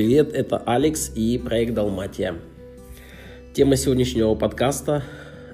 привет, 0.00 0.32
это 0.32 0.56
Алекс 0.56 1.12
и 1.14 1.36
проект 1.36 1.74
Далматия. 1.74 2.36
Тема 3.52 3.76
сегодняшнего 3.76 4.34
подкаста 4.34 5.02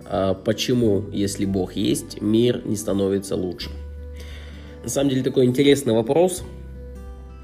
а, 0.04 0.34
«Почему, 0.34 1.06
если 1.10 1.44
Бог 1.46 1.72
есть, 1.72 2.22
мир 2.22 2.64
не 2.64 2.76
становится 2.76 3.34
лучше?» 3.34 3.70
На 4.84 4.88
самом 4.88 5.10
деле 5.10 5.24
такой 5.24 5.46
интересный 5.46 5.94
вопрос. 5.94 6.44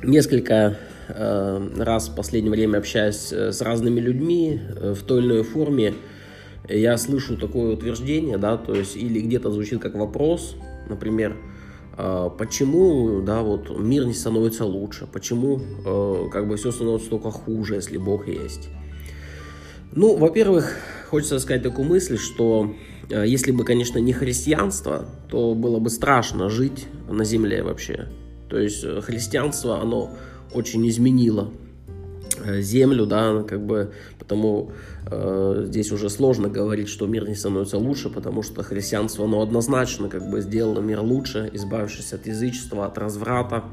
Несколько 0.04 0.79
а, 1.09 1.68
раз 1.77 2.09
в 2.09 2.14
последнее 2.14 2.53
время 2.53 2.79
общаясь 2.79 3.32
э, 3.32 3.50
с 3.50 3.61
разными 3.62 3.98
людьми 3.98 4.61
э, 4.61 4.95
в 4.95 5.03
той 5.03 5.23
или 5.23 5.27
иной 5.27 5.43
форме, 5.43 5.95
я 6.69 6.96
слышу 6.98 7.37
такое 7.37 7.73
утверждение, 7.73 8.39
да, 8.39 8.57
то 8.57 8.76
есть 8.76 8.95
или 8.96 9.21
где-то 9.21 9.50
звучит 9.50 9.82
как 9.82 9.96
вопрос, 9.96 10.54
например, 10.89 11.37
почему, 11.96 13.21
да, 13.21 13.43
вот 13.43 13.79
мир 13.79 14.07
не 14.07 14.14
становится 14.14 14.64
лучше, 14.64 15.07
почему 15.07 15.61
э, 15.85 16.29
как 16.32 16.49
бы 16.49 16.57
все 16.57 16.71
становится 16.71 17.11
только 17.11 17.31
хуже, 17.31 17.75
если 17.75 17.99
Бог 17.99 18.29
есть. 18.29 18.68
Ну, 19.93 20.17
во-первых, 20.17 20.77
хочется 21.11 21.39
сказать 21.39 21.63
такую 21.63 21.87
мысль, 21.87 22.17
что 22.17 22.75
э, 23.11 23.25
если 23.27 23.53
бы, 23.53 23.65
конечно, 23.65 23.99
не 23.99 24.13
христианство, 24.13 25.07
то 25.29 25.55
было 25.55 25.79
бы 25.79 25.91
страшно 25.91 26.49
жить 26.49 26.87
на 27.11 27.25
земле 27.25 27.63
вообще. 27.63 28.09
То 28.49 28.59
есть 28.59 28.82
э, 28.85 29.01
христианство, 29.03 29.81
оно 29.81 30.11
очень 30.54 30.89
изменило 30.89 31.51
Э, 32.45 32.61
землю, 32.61 33.06
да, 33.06 33.43
как 33.43 33.65
бы, 33.65 33.93
потому 34.19 34.73
здесь 35.66 35.92
уже 35.92 36.11
сложно 36.11 36.48
говорить, 36.48 36.89
что 36.89 37.06
мир 37.06 37.28
не 37.28 37.34
становится 37.34 37.78
лучше, 37.78 38.11
потому 38.11 38.42
что 38.42 38.62
христианство, 38.62 39.25
оно 39.25 39.42
однозначно 39.42 40.08
как 40.08 40.28
бы 40.30 40.41
сделало 40.41 40.81
мир 40.81 41.00
лучше, 41.00 41.50
избавившись 41.53 42.12
от 42.12 42.27
язычества, 42.27 42.87
от 42.87 42.98
разврата. 42.98 43.64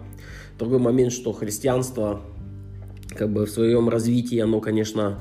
Другой 0.58 0.80
момент, 0.80 1.12
что 1.12 1.32
христианство 1.34 2.22
как 3.16 3.30
бы 3.30 3.46
в 3.46 3.50
своем 3.50 3.90
развитии, 3.90 4.40
оно, 4.40 4.60
конечно, 4.60 5.20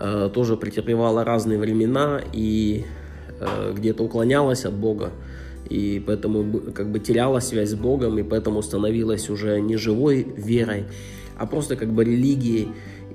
э, 0.00 0.30
тоже 0.32 0.56
претерпевало 0.56 1.24
разные 1.24 1.58
времена 1.58 2.20
и 2.32 2.84
э, 3.40 3.72
где-то 3.76 4.04
уклонялось 4.04 4.64
от 4.64 4.74
Бога, 4.74 5.10
и 5.68 6.02
поэтому 6.04 6.60
как 6.72 6.90
бы 6.90 6.98
теряла 6.98 7.40
связь 7.40 7.70
с 7.70 7.74
Богом, 7.74 8.18
и 8.18 8.22
поэтому 8.22 8.62
становилась 8.62 9.30
уже 9.30 9.60
не 9.60 9.76
живой 9.76 10.26
верой, 10.36 10.84
а 11.36 11.46
просто 11.46 11.76
как 11.76 11.92
бы 11.92 12.04
религией, 12.04 12.68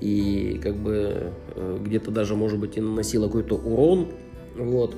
и 0.04 0.60
как 0.62 0.76
бы 0.76 1.32
э, 1.54 1.78
где-то 1.82 2.10
даже, 2.10 2.36
может 2.36 2.58
быть, 2.58 2.76
и 2.76 2.80
наносила 2.80 3.26
какой-то 3.26 3.56
урон, 3.56 4.08
вот. 4.54 4.94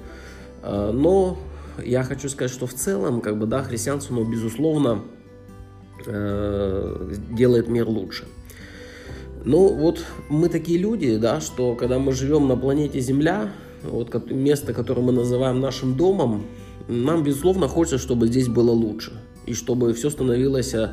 А, 0.62 0.90
но 0.90 1.38
я 1.84 2.02
хочу 2.02 2.28
сказать, 2.28 2.50
что 2.50 2.66
в 2.66 2.74
целом, 2.74 3.20
как 3.20 3.38
бы, 3.38 3.46
да, 3.46 3.62
христианство, 3.62 4.14
ну, 4.14 4.24
безусловно, 4.24 5.04
э, 6.06 7.14
делает 7.30 7.68
мир 7.68 7.88
лучше. 7.88 8.24
Ну, 9.44 9.68
вот 9.74 10.04
мы 10.28 10.48
такие 10.48 10.76
люди, 10.76 11.16
да, 11.18 11.40
что 11.40 11.76
когда 11.76 12.00
мы 12.00 12.10
живем 12.10 12.48
на 12.48 12.56
планете 12.56 12.98
Земля, 12.98 13.52
вот 13.84 14.12
место, 14.32 14.74
которое 14.74 15.02
мы 15.02 15.12
называем 15.12 15.60
нашим 15.60 15.96
домом, 15.96 16.46
нам, 16.88 17.22
безусловно, 17.22 17.68
хочется, 17.68 17.98
чтобы 17.98 18.26
здесь 18.26 18.48
было 18.48 18.72
лучше. 18.72 19.12
И 19.46 19.54
чтобы 19.54 19.94
все 19.94 20.10
становилось 20.10 20.74
Э, 20.74 20.88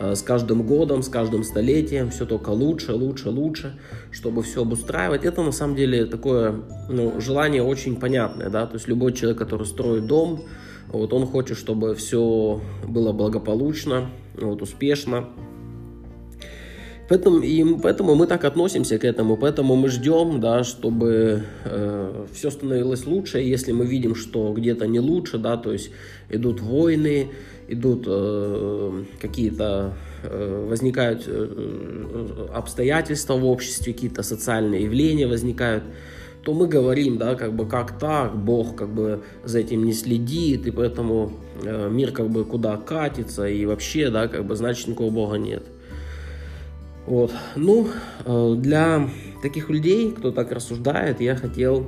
с 0.00 0.22
каждым 0.22 0.62
годом, 0.62 1.02
с 1.02 1.08
каждым 1.08 1.44
столетием 1.44 2.10
все 2.10 2.24
только 2.26 2.50
лучше, 2.50 2.94
лучше, 2.94 3.30
лучше, 3.30 3.78
чтобы 4.10 4.42
все 4.42 4.62
обустраивать. 4.62 5.24
Это 5.24 5.42
на 5.42 5.52
самом 5.52 5.76
деле 5.76 6.06
такое 6.06 6.62
ну, 6.88 7.20
желание 7.20 7.62
очень 7.62 7.96
понятное, 7.96 8.48
да, 8.48 8.66
то 8.66 8.74
есть 8.74 8.88
любой 8.88 9.12
человек, 9.12 9.38
который 9.38 9.66
строит 9.66 10.06
дом, 10.06 10.44
вот 10.88 11.12
он 11.12 11.26
хочет, 11.26 11.56
чтобы 11.56 11.94
все 11.94 12.60
было 12.86 13.12
благополучно, 13.12 14.10
вот, 14.34 14.62
успешно. 14.62 15.28
Поэтому, 17.08 17.40
и 17.40 17.78
поэтому 17.82 18.14
мы 18.14 18.26
так 18.26 18.44
относимся 18.44 18.98
к 18.98 19.04
этому, 19.04 19.36
поэтому 19.36 19.76
мы 19.76 19.88
ждем, 19.88 20.40
да, 20.40 20.64
чтобы 20.64 21.42
э, 21.64 22.26
все 22.32 22.50
становилось 22.50 23.06
лучше. 23.06 23.38
Если 23.38 23.72
мы 23.72 23.84
видим, 23.84 24.14
что 24.14 24.52
где-то 24.54 24.86
не 24.86 25.00
лучше, 25.00 25.36
да, 25.36 25.56
то 25.56 25.72
есть 25.72 25.90
идут 26.30 26.60
войны, 26.60 27.28
идут 27.72 28.04
э, 28.06 29.04
какие-то 29.20 29.94
э, 30.22 30.66
возникают 30.68 31.24
э, 31.26 32.48
обстоятельства 32.54 33.34
в 33.34 33.44
обществе, 33.44 33.92
какие-то 33.92 34.22
социальные 34.22 34.84
явления 34.84 35.26
возникают, 35.26 35.84
то 36.44 36.54
мы 36.54 36.66
говорим, 36.66 37.18
да, 37.18 37.34
как 37.34 37.54
бы 37.54 37.66
как 37.66 37.98
так, 37.98 38.36
Бог 38.36 38.76
как 38.76 38.92
бы 38.92 39.22
за 39.44 39.60
этим 39.60 39.84
не 39.84 39.92
следит, 39.92 40.66
и 40.66 40.70
поэтому 40.70 41.32
э, 41.62 41.88
мир 41.90 42.12
как 42.12 42.28
бы 42.30 42.44
куда 42.44 42.76
катится, 42.76 43.46
и 43.46 43.64
вообще, 43.64 44.10
да, 44.10 44.28
как 44.28 44.44
бы 44.44 44.56
значит 44.56 44.88
никакого 44.88 45.10
Бога 45.10 45.36
нет. 45.36 45.62
Вот. 47.06 47.32
Ну, 47.56 47.88
э, 48.24 48.54
для 48.58 49.08
таких 49.42 49.70
людей, 49.70 50.12
кто 50.12 50.30
так 50.30 50.52
рассуждает, 50.52 51.20
я 51.20 51.36
хотел 51.36 51.86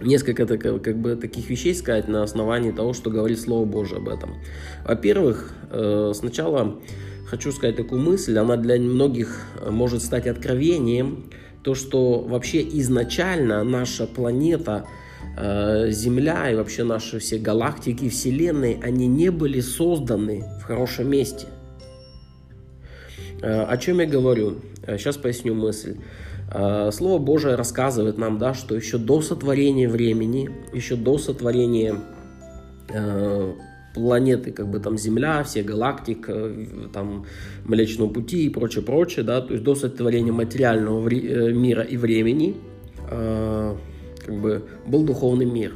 несколько 0.00 0.46
так, 0.46 0.60
как 0.60 0.96
бы, 0.98 1.16
таких 1.16 1.48
вещей 1.50 1.74
сказать 1.74 2.08
на 2.08 2.22
основании 2.22 2.70
того, 2.70 2.92
что 2.92 3.10
говорит 3.10 3.40
Слово 3.40 3.64
Божие 3.64 3.98
об 3.98 4.08
этом. 4.08 4.36
Во-первых, 4.84 5.54
э, 5.70 6.12
сначала 6.14 6.80
хочу 7.26 7.52
сказать 7.52 7.76
такую 7.76 8.00
мысль, 8.00 8.36
она 8.38 8.56
для 8.56 8.78
многих 8.78 9.42
э, 9.60 9.70
может 9.70 10.02
стать 10.02 10.26
откровением, 10.26 11.30
то, 11.62 11.74
что 11.74 12.20
вообще 12.20 12.62
изначально 12.80 13.64
наша 13.64 14.06
планета, 14.06 14.86
э, 15.36 15.90
Земля 15.90 16.50
и 16.50 16.54
вообще 16.54 16.84
наши 16.84 17.18
все 17.18 17.38
галактики, 17.38 18.08
Вселенной, 18.08 18.78
они 18.82 19.06
не 19.06 19.30
были 19.30 19.60
созданы 19.60 20.44
в 20.60 20.64
хорошем 20.64 21.10
месте. 21.10 21.46
О 23.42 23.76
чем 23.76 24.00
я 24.00 24.06
говорю? 24.06 24.60
Сейчас 24.86 25.18
поясню 25.18 25.54
мысль. 25.54 25.96
Э, 26.54 26.90
Слово 26.92 27.18
Божие 27.18 27.56
рассказывает 27.56 28.16
нам, 28.16 28.38
да, 28.38 28.54
что 28.54 28.76
еще 28.76 28.96
до 28.98 29.20
сотворения 29.20 29.88
времени, 29.88 30.50
еще 30.72 30.94
до 30.94 31.18
сотворения 31.18 31.96
э, 32.88 33.52
планеты, 33.94 34.52
как 34.52 34.68
бы 34.68 34.78
там 34.78 34.96
Земля, 34.96 35.42
все 35.42 35.62
галактик, 35.62 36.26
э, 36.28 36.66
там 36.92 37.26
Млечного 37.64 38.08
Пути 38.08 38.46
и 38.46 38.50
прочее, 38.50 38.84
прочее, 38.84 39.24
да, 39.24 39.40
то 39.40 39.52
есть 39.52 39.64
до 39.64 39.74
сотворения 39.74 40.32
материального 40.32 41.08
мира 41.08 41.82
и 41.82 41.96
времени, 41.96 42.56
как 43.08 44.40
бы 44.40 44.62
был 44.86 45.04
духовный 45.04 45.44
мир. 45.44 45.74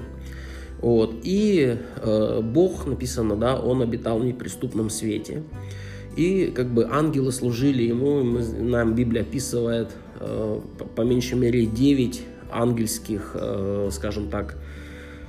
Вот. 0.80 1.16
И 1.24 1.76
э, 1.96 2.40
Бог, 2.40 2.86
написано, 2.86 3.36
да, 3.36 3.56
Он 3.56 3.82
обитал 3.82 4.20
в 4.20 4.24
неприступном 4.24 4.90
свете. 4.90 5.42
И 6.16 6.52
как 6.54 6.68
бы 6.72 6.88
ангелы 6.90 7.32
служили 7.32 7.82
ему, 7.82 8.22
нам 8.22 8.94
Библия 8.94 9.22
описывает 9.22 9.88
по 10.18 11.02
меньшей 11.02 11.38
мере 11.38 11.66
9 11.66 12.22
ангельских, 12.50 13.32
э, 13.34 13.88
скажем 13.92 14.30
так, 14.30 14.56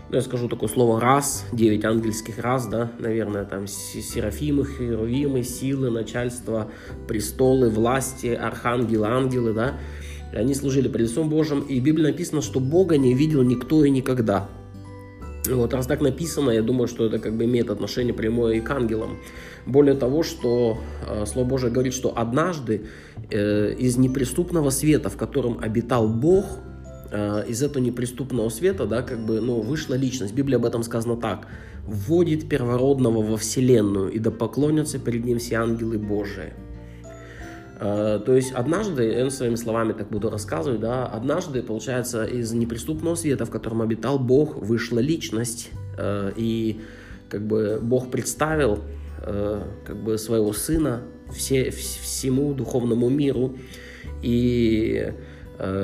ну, 0.10 0.16
я 0.16 0.22
скажу 0.22 0.50
такое 0.50 0.70
слово 0.70 1.00
раз, 1.00 1.46
9 1.52 1.86
ангельских 1.86 2.40
раз, 2.40 2.68
да, 2.68 2.92
наверное, 2.98 3.46
там 3.46 3.68
серафимы, 3.68 4.66
херувимы, 4.66 5.44
силы, 5.44 5.92
начальство, 5.92 6.72
престолы, 7.08 7.70
власти, 7.70 8.28
архангелы, 8.28 9.08
ангелы, 9.08 9.54
да, 9.54 9.78
они 10.34 10.56
служили 10.56 10.88
пред 10.88 11.10
лицом 11.10 11.30
Божьим, 11.30 11.62
и 11.62 11.80
в 11.80 11.84
Библии 11.84 12.04
написано, 12.04 12.42
что 12.42 12.60
Бога 12.60 12.98
не 12.98 13.14
видел 13.14 13.44
никто 13.44 13.86
и 13.86 13.90
никогда. 13.90 14.50
Вот, 15.48 15.74
раз 15.74 15.88
так 15.88 16.02
написано, 16.02 16.52
я 16.52 16.62
думаю, 16.62 16.88
что 16.88 17.06
это 17.06 17.18
как 17.20 17.34
бы 17.34 17.46
имеет 17.46 17.70
отношение 17.70 18.14
прямое 18.14 18.56
и 18.56 18.60
к 18.60 18.70
ангелам. 18.70 19.18
Более 19.66 19.96
того, 19.96 20.24
что 20.24 20.80
э, 21.08 21.26
Слово 21.26 21.48
Божие 21.48 21.72
говорит, 21.72 21.94
что 21.94 22.14
однажды 22.16 22.86
э, 23.32 23.74
из 23.74 23.98
неприступного 23.98 24.70
света, 24.70 25.10
в 25.10 25.18
котором 25.18 25.60
обитал 25.62 26.10
Бог, 26.10 26.46
э, 27.12 27.46
из 27.48 27.64
этого 27.64 27.82
неприступного 27.82 28.50
света, 28.50 28.86
да, 28.86 29.02
как 29.02 29.20
бы, 29.20 29.40
ну, 29.40 29.62
вышла 29.62 29.96
личность. 29.96 30.34
Библия 30.34 30.58
об 30.58 30.66
этом 30.66 30.84
сказано 30.84 31.16
так. 31.16 31.48
«Вводит 31.88 32.50
первородного 32.50 33.22
во 33.22 33.38
вселенную, 33.38 34.12
и 34.12 34.20
да 34.20 34.32
поклонятся 34.32 35.00
перед 35.00 35.26
ним 35.26 35.40
все 35.40 35.56
ангелы 35.56 35.98
Божии». 35.98 36.54
Э, 37.80 38.20
то 38.24 38.36
есть 38.36 38.52
однажды, 38.52 39.06
я 39.06 39.30
своими 39.30 39.56
словами 39.56 39.94
так 39.94 40.10
буду 40.10 40.30
рассказывать, 40.30 40.82
да, 40.82 41.06
однажды, 41.06 41.64
получается, 41.64 42.26
из 42.26 42.52
неприступного 42.52 43.16
света, 43.16 43.46
в 43.46 43.50
котором 43.50 43.82
обитал 43.82 44.20
Бог, 44.20 44.58
вышла 44.58 45.00
личность, 45.00 45.70
э, 45.98 46.34
и 46.36 46.82
как 47.30 47.48
бы 47.48 47.80
Бог 47.82 48.12
представил 48.12 48.80
э, 49.22 49.62
как 49.86 50.04
бы 50.04 50.18
своего 50.18 50.52
сына 50.52 51.04
все, 51.32 51.72
всему 51.72 52.54
духовному 52.54 53.10
миру, 53.10 53.56
и 54.22 55.14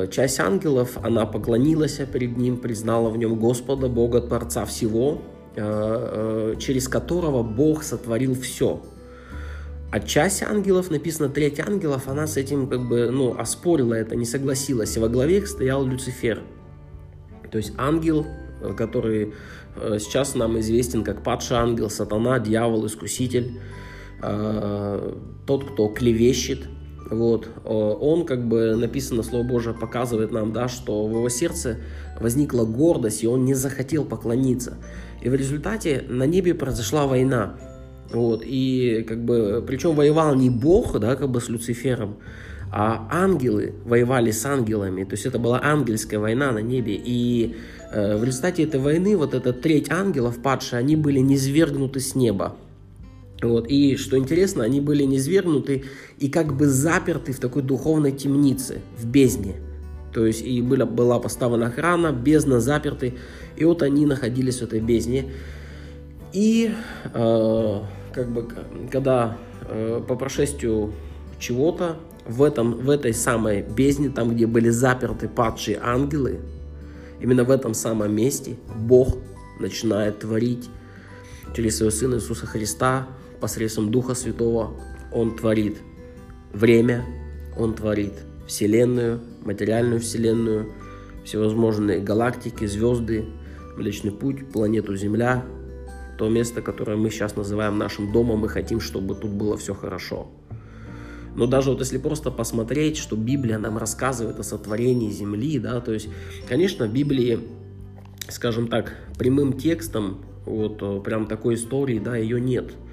часть 0.10 0.40
ангелов, 0.40 0.98
она 1.04 1.26
поклонилась 1.26 2.00
перед 2.12 2.38
ним, 2.38 2.58
признала 2.58 3.10
в 3.10 3.18
нем 3.18 3.38
Господа, 3.38 3.90
Бога, 3.90 4.22
Творца 4.22 4.64
всего, 4.64 5.22
через 5.54 6.88
которого 6.88 7.44
Бог 7.44 7.84
сотворил 7.84 8.36
все– 8.36 8.82
часть 10.00 10.44
ангелов, 10.44 10.92
написано 10.92 11.30
треть 11.30 11.60
ангелов, 11.60 12.08
она 12.08 12.28
с 12.28 12.38
этим 12.38 12.68
как 12.68 12.88
бы, 12.88 13.10
ну, 13.12 13.38
оспорила 13.38 13.94
это, 13.94 14.16
не 14.16 14.26
согласилась. 14.26 14.98
Во 14.98 15.08
главе 15.08 15.38
их 15.38 15.48
стоял 15.48 15.86
Люцифер. 15.86 16.42
То 17.52 17.58
есть 17.58 17.74
ангел, 17.78 18.26
э, 18.62 18.74
который 18.74 19.34
э, 19.76 19.98
сейчас 20.00 20.36
нам 20.36 20.60
известен 20.60 21.04
как 21.04 21.24
падший 21.24 21.58
ангел, 21.58 21.90
сатана, 21.90 22.40
дьявол, 22.40 22.86
искуситель, 22.86 23.60
э, 24.22 25.14
тот, 25.46 25.72
кто 25.72 25.88
клевещет, 25.88 26.68
вот, 27.10 27.48
он, 27.64 28.26
как 28.26 28.48
бы 28.48 28.76
написано, 28.76 29.22
Слово 29.22 29.44
Божие 29.44 29.76
показывает 29.76 30.32
нам, 30.32 30.52
да, 30.52 30.68
что 30.68 31.06
в 31.06 31.12
его 31.12 31.30
сердце 31.30 31.78
возникла 32.20 32.66
гордость, 32.66 33.24
и 33.24 33.28
он 33.28 33.46
не 33.46 33.54
захотел 33.54 34.06
поклониться. 34.06 34.80
И 35.22 35.30
в 35.30 35.36
результате 35.36 36.04
на 36.10 36.24
небе 36.24 36.56
произошла 36.56 37.06
война. 37.06 37.58
Вот, 38.16 38.44
и 38.46 39.06
как 39.06 39.26
бы, 39.26 39.62
причем 39.68 39.94
воевал 39.94 40.36
не 40.36 40.50
Бог, 40.50 40.98
да, 41.00 41.18
как 41.18 41.30
бы 41.30 41.42
с 41.42 41.50
Люцифером, 41.50 42.16
а 42.72 43.10
ангелы 43.12 43.74
воевали 43.84 44.32
с 44.32 44.46
ангелами. 44.46 45.04
То 45.04 45.16
есть 45.16 45.26
это 45.26 45.38
была 45.38 45.60
ангельская 45.62 46.18
война 46.18 46.54
на 46.54 46.60
небе. 46.60 46.96
И 46.96 47.58
э, 47.92 48.16
в 48.16 48.24
результате 48.24 48.64
этой 48.64 48.80
войны 48.80 49.18
вот 49.18 49.34
эта 49.34 49.52
треть 49.52 49.92
ангелов 49.92 50.42
падшие, 50.42 50.80
они 50.80 50.96
были 50.96 51.20
низвергнуты 51.20 52.00
с 52.00 52.16
неба. 52.16 52.56
Вот. 53.42 53.68
И 53.68 53.98
что 53.98 54.18
интересно, 54.18 54.64
они 54.64 54.80
были 54.80 55.04
низвергнуты 55.04 55.84
и 56.18 56.30
как 56.30 56.56
бы 56.56 56.68
заперты 56.68 57.34
в 57.34 57.40
такой 57.40 57.64
духовной 57.64 58.14
темнице, 58.14 58.80
в 58.98 59.06
бездне. 59.06 59.56
То 60.14 60.26
есть 60.26 60.42
и 60.42 60.62
была, 60.62 60.86
была 60.86 61.20
поставлена 61.20 61.68
охрана, 61.68 62.14
бездна 62.14 62.62
заперты, 62.62 63.16
и 63.58 63.66
вот 63.66 63.84
они 63.84 64.06
находились 64.06 64.60
в 64.60 64.62
этой 64.62 64.80
бездне. 64.80 65.34
И 66.32 66.72
э, 67.14 67.80
как 68.16 68.30
бы 68.30 68.48
когда 68.90 69.38
э, 69.68 70.02
по 70.08 70.16
прошествию 70.16 70.94
чего-то 71.38 71.98
в, 72.26 72.42
этом, 72.42 72.78
в 72.78 72.90
этой 72.90 73.14
самой 73.14 73.62
бездне, 73.62 74.10
там, 74.10 74.34
где 74.34 74.48
были 74.48 74.70
заперты 74.70 75.28
падшие 75.28 75.78
ангелы, 75.82 76.40
именно 77.20 77.44
в 77.44 77.52
этом 77.52 77.74
самом 77.74 78.16
месте 78.16 78.56
Бог 78.74 79.18
начинает 79.60 80.20
творить 80.20 80.70
через 81.54 81.78
своего 81.78 81.92
Сына 81.92 82.16
Иисуса 82.16 82.46
Христа 82.46 83.08
посредством 83.42 83.92
Духа 83.92 84.16
Святого. 84.16 84.74
Он 85.12 85.36
творит 85.36 85.78
время, 86.54 87.06
Он 87.58 87.74
творит 87.74 88.14
Вселенную, 88.48 89.20
материальную 89.44 90.00
Вселенную, 90.00 90.72
всевозможные 91.26 92.00
галактики, 92.00 92.66
звезды, 92.66 93.26
Млечный 93.76 94.12
Путь, 94.12 94.50
планету 94.52 94.96
Земля, 94.96 95.44
то 96.18 96.30
место, 96.30 96.62
которое 96.62 96.98
мы 96.98 97.10
сейчас 97.10 97.36
называем 97.36 97.78
нашим 97.78 98.12
домом, 98.12 98.40
мы 98.40 98.50
хотим, 98.50 98.80
чтобы 98.80 99.16
тут 99.16 99.32
было 99.32 99.58
все 99.58 99.74
хорошо. 99.74 100.28
Но 101.36 101.48
даже 101.48 101.72
вот 101.72 101.80
если 101.80 101.98
просто 101.98 102.32
посмотреть, 102.32 102.98
что 102.98 103.16
Библия 103.16 103.58
нам 103.58 103.78
рассказывает 103.78 104.40
о 104.40 104.44
сотворении 104.44 105.12
Земли, 105.12 105.60
да, 105.60 105.82
то 105.82 105.92
есть, 105.92 106.08
конечно, 106.48 106.88
в 106.88 106.94
Библии, 106.94 107.40
скажем 108.30 108.68
так, 108.68 108.96
прямым 109.18 109.54
текстом, 109.54 110.24
вот 110.46 110.82
э, 110.82 111.02
прям 111.02 111.26
такой 111.26 111.56
истории, 111.56 112.00
да, 112.00 112.16
ее 112.16 112.40
нет– 112.40 112.72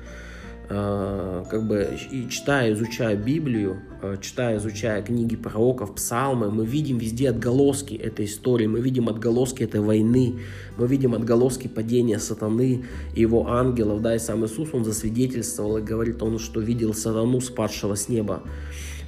как 0.68 1.66
бы 1.66 1.98
и 2.10 2.28
читая, 2.28 2.72
изучая 2.72 3.16
Библию, 3.16 3.82
э, 4.00 4.16
читая, 4.20 4.56
изучая 4.56 5.02
книги 5.02 5.36
пророков, 5.36 5.94
псалмы, 5.94 6.50
мы 6.50 6.64
видим 6.64 6.98
везде 6.98 7.30
отголоски 7.30 7.94
этой 7.94 8.26
истории, 8.26 8.66
мы 8.66 8.80
видим 8.80 9.08
отголоски 9.08 9.64
этой 9.64 9.80
войны, 9.80 10.40
мы 10.78 10.86
видим 10.86 11.14
отголоски 11.14 11.68
падения 11.68 12.18
сатаны 12.18 12.84
и 13.14 13.20
его 13.20 13.48
ангелов, 13.48 14.02
да, 14.02 14.14
и 14.14 14.18
сам 14.18 14.44
Иисус, 14.44 14.70
он 14.72 14.84
засвидетельствовал 14.84 15.78
и 15.78 15.82
говорит 15.82 16.22
он, 16.22 16.38
что 16.38 16.60
видел 16.60 16.94
сатану, 16.94 17.40
спадшего 17.40 17.94
с 17.94 18.08
неба. 18.08 18.42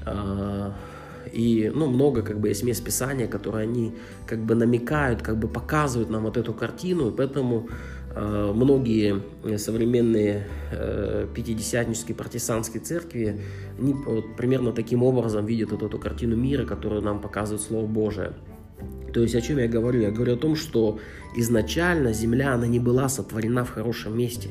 Э, 0.06 0.72
и, 1.32 1.72
ну, 1.74 1.86
много, 1.86 2.22
как 2.22 2.40
бы, 2.40 2.48
есть 2.48 2.62
мест 2.62 2.84
Писания, 2.84 3.26
которые 3.26 3.62
они, 3.62 3.94
как 4.26 4.44
бы, 4.44 4.54
намекают, 4.54 5.22
как 5.22 5.38
бы, 5.38 5.48
показывают 5.48 6.10
нам 6.10 6.24
вот 6.24 6.36
эту 6.36 6.52
картину, 6.52 7.10
и 7.10 7.16
поэтому 7.16 7.68
Э, 7.68 7.93
многие 8.14 9.22
современные 9.58 10.46
э, 10.70 11.26
пятидесятнические 11.34 12.16
протестантские 12.16 12.82
церкви 12.82 13.40
они 13.78 13.92
вот 13.92 14.36
примерно 14.36 14.72
таким 14.72 15.02
образом 15.02 15.46
видят 15.46 15.72
вот 15.72 15.82
эту 15.82 15.98
картину 15.98 16.36
мира, 16.36 16.64
которую 16.64 17.02
нам 17.02 17.20
показывает 17.20 17.62
Слово 17.62 17.86
Божие. 17.86 18.32
То 19.12 19.20
есть 19.20 19.34
о 19.34 19.40
чем 19.40 19.58
я 19.58 19.68
говорю? 19.68 20.00
Я 20.00 20.10
говорю 20.10 20.34
о 20.34 20.36
том, 20.36 20.56
что 20.56 21.00
изначально 21.36 22.12
Земля, 22.12 22.54
она 22.54 22.66
не 22.66 22.78
была 22.78 23.08
сотворена 23.08 23.64
в 23.64 23.70
хорошем 23.70 24.16
месте. 24.16 24.48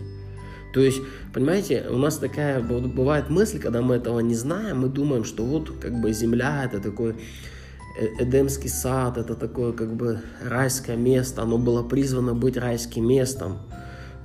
То 0.74 0.80
есть, 0.80 1.01
понимаете, 1.33 1.86
у 1.89 1.98
нас 1.98 2.18
такая 2.18 2.59
бывает 2.59 3.30
мысль, 3.30 3.59
когда 3.59 3.81
мы 3.81 3.95
этого 3.95 4.19
не 4.21 4.36
знаем, 4.36 4.80
мы 4.80 4.88
думаем, 4.89 5.24
что 5.24 5.45
вот 5.45 5.71
как 5.80 6.01
бы 6.01 6.12
Земля 6.13 6.63
это 6.66 6.80
такой 6.80 7.13
Э, 7.13 7.18
Эдемский 7.95 8.69
сад, 8.69 9.18
это 9.18 9.36
такое 9.36 9.72
как 9.72 9.94
бы 9.94 10.22
райское 10.44 10.95
место, 10.95 11.44
оно 11.44 11.57
было 11.57 11.84
призвано 11.84 12.34
быть 12.34 12.57
райским 12.57 13.07
местом. 13.07 13.60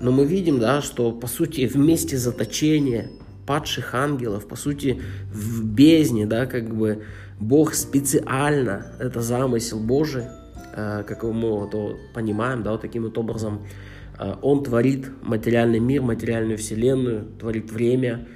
Но 0.00 0.10
мы 0.10 0.24
видим, 0.24 0.58
да, 0.58 0.80
что 0.80 1.12
по 1.12 1.26
сути 1.26 1.66
в 1.66 1.76
месте 1.76 2.16
заточения 2.16 3.10
падших 3.46 3.94
ангелов, 3.94 4.46
по 4.46 4.56
сути 4.56 5.02
в 5.32 5.64
бездне, 5.64 6.26
да, 6.26 6.46
как 6.46 6.74
бы 6.74 7.02
Бог 7.40 7.74
специально, 7.74 8.86
это 8.98 9.20
замысел 9.20 9.80
Божий, 9.80 10.24
э, 10.74 11.02
как 11.06 11.22
мы 11.24 11.66
это 11.66 11.96
понимаем, 12.14 12.62
да, 12.62 12.72
вот 12.72 12.82
таким 12.82 13.04
вот 13.04 13.18
образом, 13.18 13.66
э, 14.18 14.34
Он 14.42 14.62
творит 14.62 15.10
материальный 15.22 15.80
мир, 15.80 16.02
материальную 16.02 16.58
вселенную, 16.58 17.26
творит 17.38 17.70
время, 17.70 18.28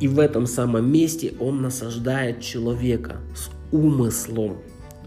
и 0.00 0.08
в 0.08 0.18
этом 0.18 0.46
самом 0.46 0.90
месте 0.90 1.34
Он 1.40 1.62
насаждает 1.62 2.40
человека 2.40 3.16
с 3.34 3.50
умыслом. 3.74 4.58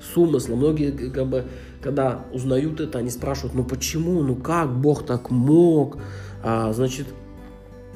С 0.01 0.17
умыслом. 0.17 0.59
Многие, 0.59 0.91
как 0.91 1.27
бы, 1.27 1.45
когда 1.81 2.25
узнают 2.33 2.79
это, 2.79 2.99
они 2.99 3.09
спрашивают, 3.09 3.55
ну 3.55 3.63
почему, 3.63 4.21
ну 4.21 4.35
как 4.35 4.75
Бог 4.75 5.05
так 5.05 5.31
мог, 5.31 5.97
а, 6.43 6.73
значит, 6.73 7.07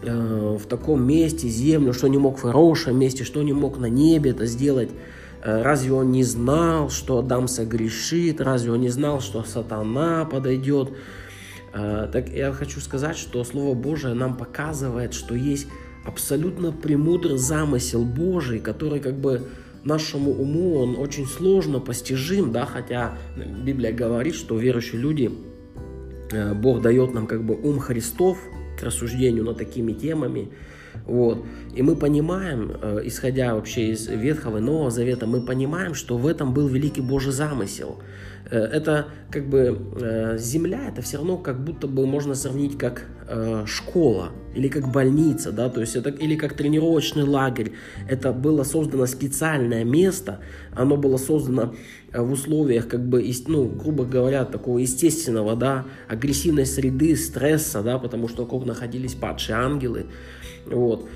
э, 0.01 0.57
в 0.59 0.65
таком 0.65 1.06
месте 1.06 1.47
землю, 1.47 1.94
что 1.94 2.07
не 2.07 2.18
мог 2.18 2.38
в 2.38 2.41
хорошем 2.41 2.97
месте, 2.97 3.23
что 3.23 3.44
не 3.44 3.53
мог 3.53 3.77
на 3.77 3.88
небе 3.88 4.31
это 4.31 4.45
сделать. 4.45 4.89
Э, 5.44 5.62
разве 5.62 5.94
он 5.94 6.12
не 6.12 6.23
знал, 6.23 6.89
что 6.89 7.19
Адам 7.19 7.47
согрешит? 7.47 8.41
Разве 8.41 8.71
он 8.71 8.81
не 8.81 8.89
знал, 8.89 9.19
что 9.19 9.44
сатана 9.44 10.25
подойдет? 10.25 10.89
Э, 11.73 12.07
так 12.12 12.29
я 12.29 12.51
хочу 12.53 12.79
сказать, 12.79 13.18
что 13.18 13.44
Слово 13.44 13.75
Божие 13.75 14.13
нам 14.13 14.38
показывает, 14.38 15.13
что 15.13 15.35
есть 15.35 15.68
абсолютно 16.06 16.71
премудрый 16.71 17.38
замысел 17.38 18.03
Божий, 18.03 18.59
который 18.59 19.00
как 19.00 19.19
бы 19.19 19.44
нашему 19.83 20.31
уму 20.31 20.78
он 20.78 20.95
очень 20.95 21.25
сложно 21.25 21.80
постижим, 21.80 22.51
да, 22.51 22.66
хотя 22.66 23.18
Библия 23.63 23.92
говорит, 23.92 24.36
что 24.36 24.57
верующие 24.57 25.01
люди, 25.01 25.31
э, 26.31 26.54
Бог 26.54 26.81
дает 26.81 27.13
нам 27.13 27.28
как 27.28 27.44
бы 27.44 27.56
ум 27.56 27.80
Христов 27.80 28.38
к 28.80 28.83
рассуждению 28.83 29.44
над 29.44 29.57
такими 29.57 29.94
темами, 29.94 30.50
вот. 31.06 31.45
И 31.73 31.81
мы 31.81 31.95
понимаем, 31.95 32.71
э, 32.81 33.02
исходя 33.06 33.56
вообще 33.56 33.92
из 33.92 34.07
Ветхого 34.07 34.57
и 34.57 34.61
Нового 34.61 34.92
Завета, 34.92 35.26
мы 35.26 35.42
понимаем, 35.42 35.94
что 35.94 36.18
в 36.18 36.28
этом 36.28 36.54
был 36.54 36.68
великий 36.68 37.02
Божий 37.02 37.31
замысел. 37.31 38.00
Э, 38.51 38.57
это 38.57 39.07
как 39.31 39.47
бы 39.47 39.79
э, 39.99 40.37
земля, 40.37 40.89
это 40.89 41.01
все 41.01 41.17
равно 41.17 41.37
как 41.37 41.63
будто 41.63 41.87
бы 41.87 42.05
можно 42.05 42.35
сравнить 42.35 42.77
как 42.77 43.07
школа 43.65 44.33
или 44.53 44.67
как 44.67 44.91
больница, 44.91 45.53
да, 45.53 45.69
то 45.69 45.79
есть 45.79 45.95
это 45.95 46.09
или 46.09 46.35
как 46.35 46.53
тренировочный 46.53 47.23
лагерь. 47.23 47.71
Это 48.09 48.33
было 48.33 48.63
создано 48.63 49.05
специальное 49.05 49.85
место, 49.85 50.41
оно 50.75 50.97
было 50.97 51.15
создано 51.15 51.73
в 52.13 52.29
условиях, 52.29 52.89
как 52.89 53.07
бы, 53.07 53.25
ну, 53.47 53.69
грубо 53.69 54.03
говоря, 54.03 54.43
такого 54.43 54.79
естественного, 54.79 55.55
да, 55.55 55.85
агрессивной 56.09 56.65
среды, 56.65 57.15
стресса, 57.15 57.81
да, 57.81 57.99
потому 57.99 58.27
что 58.27 58.41
вокруг 58.41 58.65
находились 58.65 59.13
падшие 59.13 59.55
ангелы, 59.55 60.07
вот. 60.65 61.07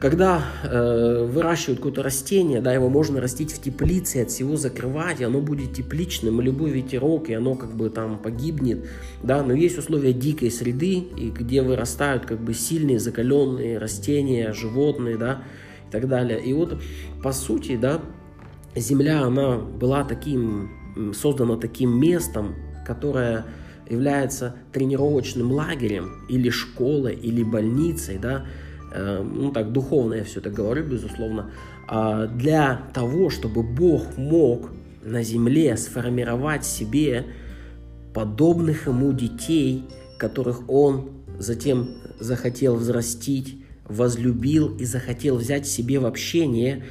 Когда 0.00 0.42
э, 0.62 1.26
выращивают 1.30 1.80
какое-то 1.80 2.02
растение, 2.02 2.62
да, 2.62 2.72
его 2.72 2.88
можно 2.88 3.20
растить 3.20 3.52
в 3.52 3.60
теплице, 3.60 4.22
от 4.22 4.30
всего 4.30 4.56
закрывать, 4.56 5.20
и 5.20 5.24
оно 5.24 5.42
будет 5.42 5.74
тепличным, 5.74 6.40
любой 6.40 6.70
ветерок, 6.70 7.28
и 7.28 7.34
оно 7.34 7.54
как 7.54 7.76
бы 7.76 7.90
там 7.90 8.18
погибнет, 8.18 8.88
да, 9.22 9.42
но 9.42 9.52
есть 9.52 9.76
условия 9.76 10.14
дикой 10.14 10.50
среды, 10.50 10.94
и 10.94 11.28
где 11.28 11.60
вырастают 11.60 12.24
как 12.24 12.40
бы 12.40 12.54
сильные, 12.54 12.98
закаленные 12.98 13.76
растения, 13.76 14.54
животные, 14.54 15.18
да, 15.18 15.42
и 15.86 15.92
так 15.92 16.08
далее. 16.08 16.40
И 16.42 16.54
вот, 16.54 16.80
по 17.22 17.32
сути, 17.32 17.76
да, 17.76 18.00
Земля, 18.74 19.24
она 19.24 19.58
была 19.58 20.04
таким, 20.04 21.12
создана 21.12 21.58
таким 21.58 22.00
местом, 22.00 22.54
которое 22.86 23.44
является 23.86 24.56
тренировочным 24.72 25.52
лагерем 25.52 26.24
или 26.30 26.48
школой, 26.48 27.16
или 27.16 27.42
больницей, 27.42 28.16
да, 28.16 28.46
ну 28.94 29.50
так 29.52 29.72
духовно 29.72 30.14
я 30.14 30.24
все 30.24 30.40
это 30.40 30.50
говорю, 30.50 30.84
безусловно, 30.84 31.50
а 31.88 32.26
для 32.26 32.82
того, 32.92 33.30
чтобы 33.30 33.62
Бог 33.62 34.16
мог 34.16 34.70
на 35.02 35.22
земле 35.22 35.76
сформировать 35.76 36.64
себе 36.64 37.26
подобных 38.12 38.86
ему 38.86 39.12
детей, 39.12 39.84
которых 40.18 40.68
Он 40.68 41.10
затем 41.38 41.90
захотел 42.18 42.76
взрастить, 42.76 43.64
возлюбил 43.84 44.76
и 44.76 44.84
захотел 44.84 45.36
взять 45.36 45.66
себе 45.66 45.98
в 45.98 46.06
общение 46.06 46.84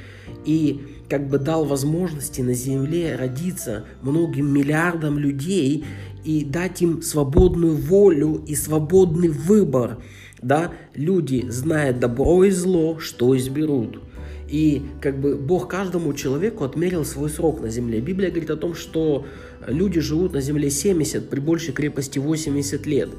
и 0.45 0.81
как 1.09 1.27
бы 1.27 1.37
дал 1.37 1.65
возможности 1.65 2.41
на 2.41 2.53
земле 2.53 3.15
родиться 3.15 3.85
многим 4.01 4.51
миллиардам 4.51 5.17
людей 5.17 5.85
и 6.23 6.43
дать 6.43 6.81
им 6.81 7.01
свободную 7.01 7.75
волю 7.75 8.43
и 8.47 8.55
свободный 8.55 9.29
выбор– 9.29 9.97
да, 10.41 10.71
люди, 10.93 11.45
зная 11.49 11.93
добро 11.93 12.43
и 12.43 12.51
зло, 12.51 12.99
что 12.99 13.35
изберут. 13.37 13.99
И 14.47 14.81
как 14.99 15.19
бы 15.19 15.35
Бог 15.35 15.67
каждому 15.67 16.13
человеку 16.13 16.63
отмерил 16.63 17.05
свой 17.05 17.29
срок 17.29 17.61
на 17.61 17.69
земле. 17.69 18.01
Библия 18.01 18.31
говорит 18.31 18.49
о 18.49 18.57
том, 18.57 18.73
что 18.73 19.27
люди 19.67 19.99
живут 19.99 20.33
на 20.33 20.41
земле 20.41 20.71
70, 20.71 21.29
при 21.29 21.39
большей 21.39 21.71
крепости 21.71 22.17
80 22.17 22.85
лет. 22.87 23.09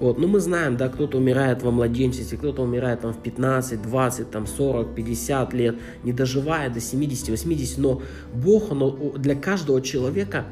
Вот. 0.00 0.18
Но 0.18 0.26
мы 0.26 0.40
знаем, 0.40 0.76
да, 0.76 0.88
кто-то 0.88 1.18
умирает 1.18 1.62
во 1.62 1.70
младенчестве, 1.70 2.38
кто-то 2.38 2.62
умирает 2.62 3.02
там 3.02 3.12
в 3.12 3.22
15, 3.22 3.80
20, 3.82 4.30
там 4.30 4.46
40, 4.48 4.94
50 4.94 5.52
лет, 5.52 5.76
не 6.02 6.12
доживая 6.12 6.70
до 6.70 6.80
70, 6.80 7.28
80, 7.28 7.78
но 7.78 8.02
Бог 8.34 8.72
он 8.72 9.12
для 9.16 9.36
каждого 9.36 9.80
человека 9.80 10.46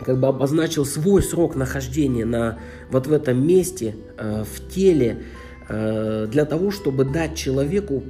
как 0.00 0.18
бы 0.20 0.28
обозначил 0.28 0.84
свой 0.84 1.22
срок 1.22 1.56
нахождения 1.56 2.24
на, 2.24 2.58
вот 2.90 3.06
в 3.06 3.12
этом 3.12 3.44
месте, 3.44 3.96
э, 4.16 4.44
в 4.44 4.72
теле, 4.72 5.24
для 5.68 6.46
того, 6.46 6.70
чтобы 6.70 7.04
дать 7.04 7.36
человеку 7.36 8.02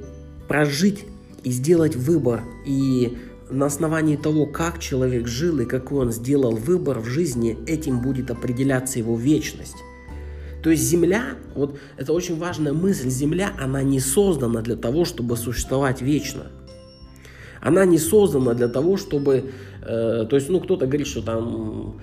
прожить 0.47 1.05
и 1.43 1.51
сделать 1.51 1.95
выбор. 1.95 2.43
И 2.65 3.17
на 3.49 3.65
основании 3.65 4.15
того, 4.15 4.45
как 4.45 4.79
человек 4.79 5.27
жил 5.27 5.59
и 5.59 5.65
какой 5.65 5.99
он 5.99 6.11
сделал 6.11 6.55
выбор 6.55 6.99
в 6.99 7.05
жизни, 7.05 7.57
этим 7.67 8.01
будет 8.01 8.31
определяться 8.31 8.99
его 8.99 9.17
вечность. 9.17 9.77
То 10.63 10.69
есть 10.71 10.83
Земля, 10.83 11.35
вот 11.55 11.79
это 11.97 12.13
очень 12.13 12.37
важная 12.37 12.73
мысль, 12.73 13.09
Земля, 13.09 13.51
она 13.59 13.81
не 13.81 13.99
создана 13.99 14.61
для 14.61 14.75
того, 14.75 15.05
чтобы 15.05 15.37
существовать 15.37 16.01
вечно. 16.01 16.47
Она 17.61 17.85
не 17.85 17.97
создана 17.97 18.53
для 18.53 18.67
того, 18.67 18.97
чтобы, 18.97 19.51
э, 19.81 20.25
то 20.29 20.35
есть, 20.35 20.49
ну, 20.49 20.59
кто-то 20.59 20.85
говорит, 20.85 21.07
что 21.07 21.21
там, 21.21 21.95
э, 21.97 22.01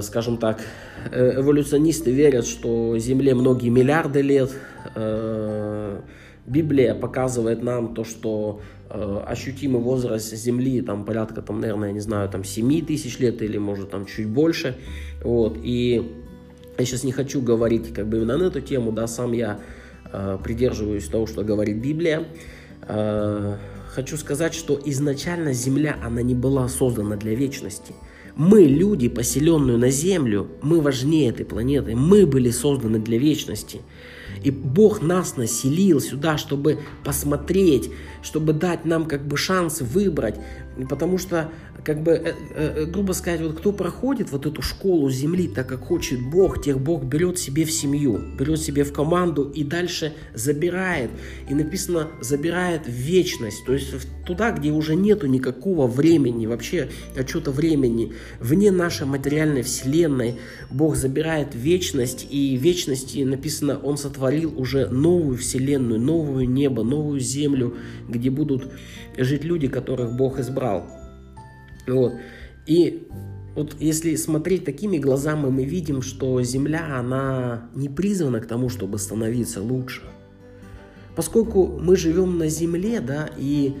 скажем 0.00 0.36
так, 0.36 0.60
э, 1.10 1.40
эволюционисты 1.40 2.10
верят, 2.10 2.46
что 2.46 2.98
Земле 2.98 3.34
многие 3.34 3.68
миллиарды 3.68 4.22
лет. 4.22 4.50
Э, 4.94 6.00
Библия 6.46 6.94
показывает 6.94 7.62
нам 7.62 7.94
то, 7.94 8.04
что 8.04 8.60
э, 8.88 9.22
ощутимый 9.26 9.80
возраст 9.80 10.34
Земли 10.34 10.80
там 10.80 11.04
порядка, 11.04 11.42
там, 11.42 11.60
наверное, 11.60 11.88
я 11.88 11.94
не 11.94 12.00
знаю, 12.00 12.28
там 12.28 12.44
7 12.44 12.84
тысяч 12.84 13.18
лет 13.18 13.40
или 13.42 13.58
может 13.58 13.90
там 13.90 14.06
чуть 14.06 14.26
больше. 14.26 14.76
Вот, 15.22 15.58
и 15.62 16.10
я 16.78 16.84
сейчас 16.84 17.04
не 17.04 17.12
хочу 17.12 17.40
говорить 17.40 17.92
как 17.92 18.08
бы 18.08 18.16
именно 18.16 18.38
на 18.38 18.44
эту 18.44 18.60
тему, 18.60 18.90
да, 18.90 19.06
сам 19.06 19.32
я 19.32 19.60
э, 20.12 20.38
придерживаюсь 20.42 21.06
того, 21.06 21.26
что 21.26 21.44
говорит 21.44 21.80
Библия. 21.80 22.24
Э, 22.88 23.56
хочу 23.88 24.16
сказать, 24.16 24.54
что 24.54 24.80
изначально 24.84 25.52
Земля, 25.52 25.96
она 26.02 26.22
не 26.22 26.34
была 26.34 26.68
создана 26.68 27.16
для 27.16 27.34
вечности. 27.34 27.94
Мы, 28.36 28.64
люди, 28.64 29.08
поселенные 29.08 29.76
на 29.76 29.90
Землю, 29.90 30.48
мы 30.62 30.80
важнее 30.80 31.30
этой 31.30 31.44
планеты, 31.44 31.96
мы 31.96 32.26
были 32.26 32.50
созданы 32.50 32.98
для 32.98 33.18
вечности. 33.18 33.80
И 34.42 34.50
Бог 34.50 35.02
нас 35.02 35.36
населил 35.36 36.00
сюда, 36.00 36.38
чтобы 36.38 36.78
посмотреть, 37.04 37.90
чтобы 38.22 38.52
дать 38.52 38.84
нам 38.84 39.06
как 39.06 39.26
бы 39.26 39.36
шанс 39.36 39.80
выбрать. 39.80 40.36
Потому 40.88 41.18
что 41.18 41.50
как 41.84 42.02
бы, 42.02 42.12
э, 42.12 42.34
э, 42.54 42.84
грубо 42.86 43.12
сказать, 43.12 43.40
вот 43.40 43.58
кто 43.58 43.72
проходит 43.72 44.30
вот 44.32 44.46
эту 44.46 44.62
школу 44.62 45.10
земли 45.10 45.48
так, 45.48 45.66
как 45.66 45.80
хочет 45.80 46.20
Бог, 46.20 46.62
тех 46.62 46.80
Бог 46.80 47.04
берет 47.04 47.38
себе 47.38 47.64
в 47.64 47.72
семью, 47.72 48.20
берет 48.38 48.60
себе 48.60 48.84
в 48.84 48.92
команду 48.92 49.50
и 49.54 49.64
дальше 49.64 50.12
забирает. 50.34 51.10
И 51.48 51.54
написано, 51.54 52.08
забирает 52.20 52.86
в 52.86 52.90
вечность, 52.90 53.64
то 53.64 53.72
есть 53.72 53.94
туда, 54.26 54.52
где 54.52 54.70
уже 54.70 54.94
нету 54.94 55.26
никакого 55.26 55.86
времени, 55.86 56.46
вообще 56.46 56.90
отчета 57.16 57.50
времени, 57.50 58.12
вне 58.40 58.70
нашей 58.70 59.06
материальной 59.06 59.62
вселенной, 59.62 60.36
Бог 60.70 60.96
забирает 60.96 61.54
вечность, 61.54 62.26
и 62.30 62.56
вечности 62.56 63.22
написано, 63.22 63.78
Он 63.82 63.96
сотворил 63.96 64.58
уже 64.58 64.88
новую 64.88 65.36
вселенную, 65.38 66.00
новую 66.00 66.48
небо, 66.48 66.82
новую 66.82 67.20
землю, 67.20 67.76
где 68.08 68.30
будут 68.30 68.70
жить 69.16 69.44
люди, 69.44 69.68
которых 69.68 70.16
Бог 70.16 70.38
избрал. 70.38 70.99
Вот. 71.94 72.14
И 72.66 73.08
вот 73.54 73.76
если 73.80 74.14
смотреть 74.14 74.64
такими 74.64 74.98
глазами, 74.98 75.50
мы 75.50 75.64
видим, 75.64 76.02
что 76.02 76.42
Земля, 76.42 76.98
она 76.98 77.68
не 77.74 77.88
призвана 77.88 78.40
к 78.40 78.46
тому, 78.46 78.68
чтобы 78.68 78.98
становиться 78.98 79.62
лучше. 79.62 80.02
Поскольку 81.16 81.66
мы 81.66 81.96
живем 81.96 82.38
на 82.38 82.48
Земле, 82.48 83.00
да, 83.00 83.28
и 83.36 83.74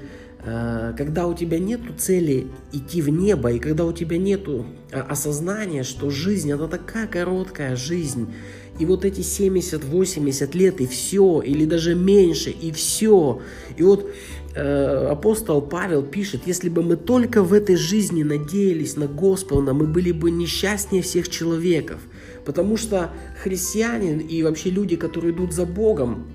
когда 0.96 1.26
у 1.26 1.34
тебя 1.34 1.58
нет 1.58 1.80
цели 1.98 2.46
идти 2.72 3.02
в 3.02 3.08
небо, 3.08 3.52
и 3.52 3.58
когда 3.58 3.84
у 3.84 3.92
тебя 3.92 4.16
нет 4.16 4.48
э, 4.48 4.62
осознания, 5.00 5.82
что 5.82 6.10
жизнь 6.10 6.50
это 6.50 6.66
такая 6.68 7.06
короткая 7.06 7.76
жизнь, 7.76 8.32
и 8.78 8.86
вот 8.86 9.04
эти 9.04 9.20
70-80 9.20 10.56
лет, 10.56 10.80
и 10.80 10.86
все, 10.86 11.42
или 11.42 11.66
даже 11.66 11.94
меньше, 11.94 12.50
и 12.50 12.72
все. 12.72 13.42
И 13.76 13.82
вот 13.82 14.10
Э, 14.52 15.06
апостол 15.10 15.62
Павел 15.62 16.02
пишет, 16.02 16.42
если 16.46 16.68
бы 16.68 16.82
мы 16.82 16.96
только 16.96 17.42
в 17.42 17.52
этой 17.52 17.76
жизни 17.76 18.24
надеялись 18.24 18.96
на 18.96 19.06
Господа, 19.06 19.74
мы 19.74 19.86
были 19.86 20.10
бы 20.10 20.30
несчастнее 20.30 21.02
всех 21.02 21.28
человеков. 21.28 22.00
Потому 22.44 22.76
что 22.76 23.10
христианин 23.42 24.18
и 24.18 24.42
вообще 24.42 24.70
люди, 24.70 24.96
которые 24.96 25.32
идут 25.32 25.52
за 25.52 25.66
Богом, 25.66 26.26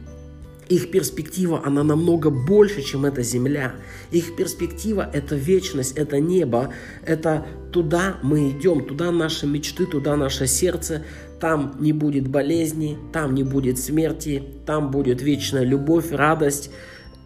их 0.70 0.92
перспектива, 0.92 1.62
она 1.64 1.84
намного 1.84 2.30
больше, 2.30 2.82
чем 2.82 3.06
эта 3.06 3.22
земля. 3.22 3.76
Их 4.12 4.36
перспектива– 4.36 5.10
это 5.14 5.36
вечность, 5.36 5.98
это 5.98 6.20
небо, 6.20 6.74
это 7.06 7.46
туда 7.72 8.18
мы 8.24 8.50
идем, 8.50 8.86
туда 8.86 9.12
наши 9.12 9.46
мечты, 9.46 9.86
туда 9.86 10.16
наше 10.16 10.48
сердце. 10.48 11.04
Там 11.40 11.76
не 11.80 11.94
будет 11.94 12.28
болезни, 12.28 12.98
там 13.12 13.36
не 13.36 13.44
будет 13.44 13.78
смерти, 13.78 14.44
там 14.66 14.90
будет 14.90 15.22
вечная 15.22 15.64
любовь, 15.64 16.12
радость, 16.12 16.72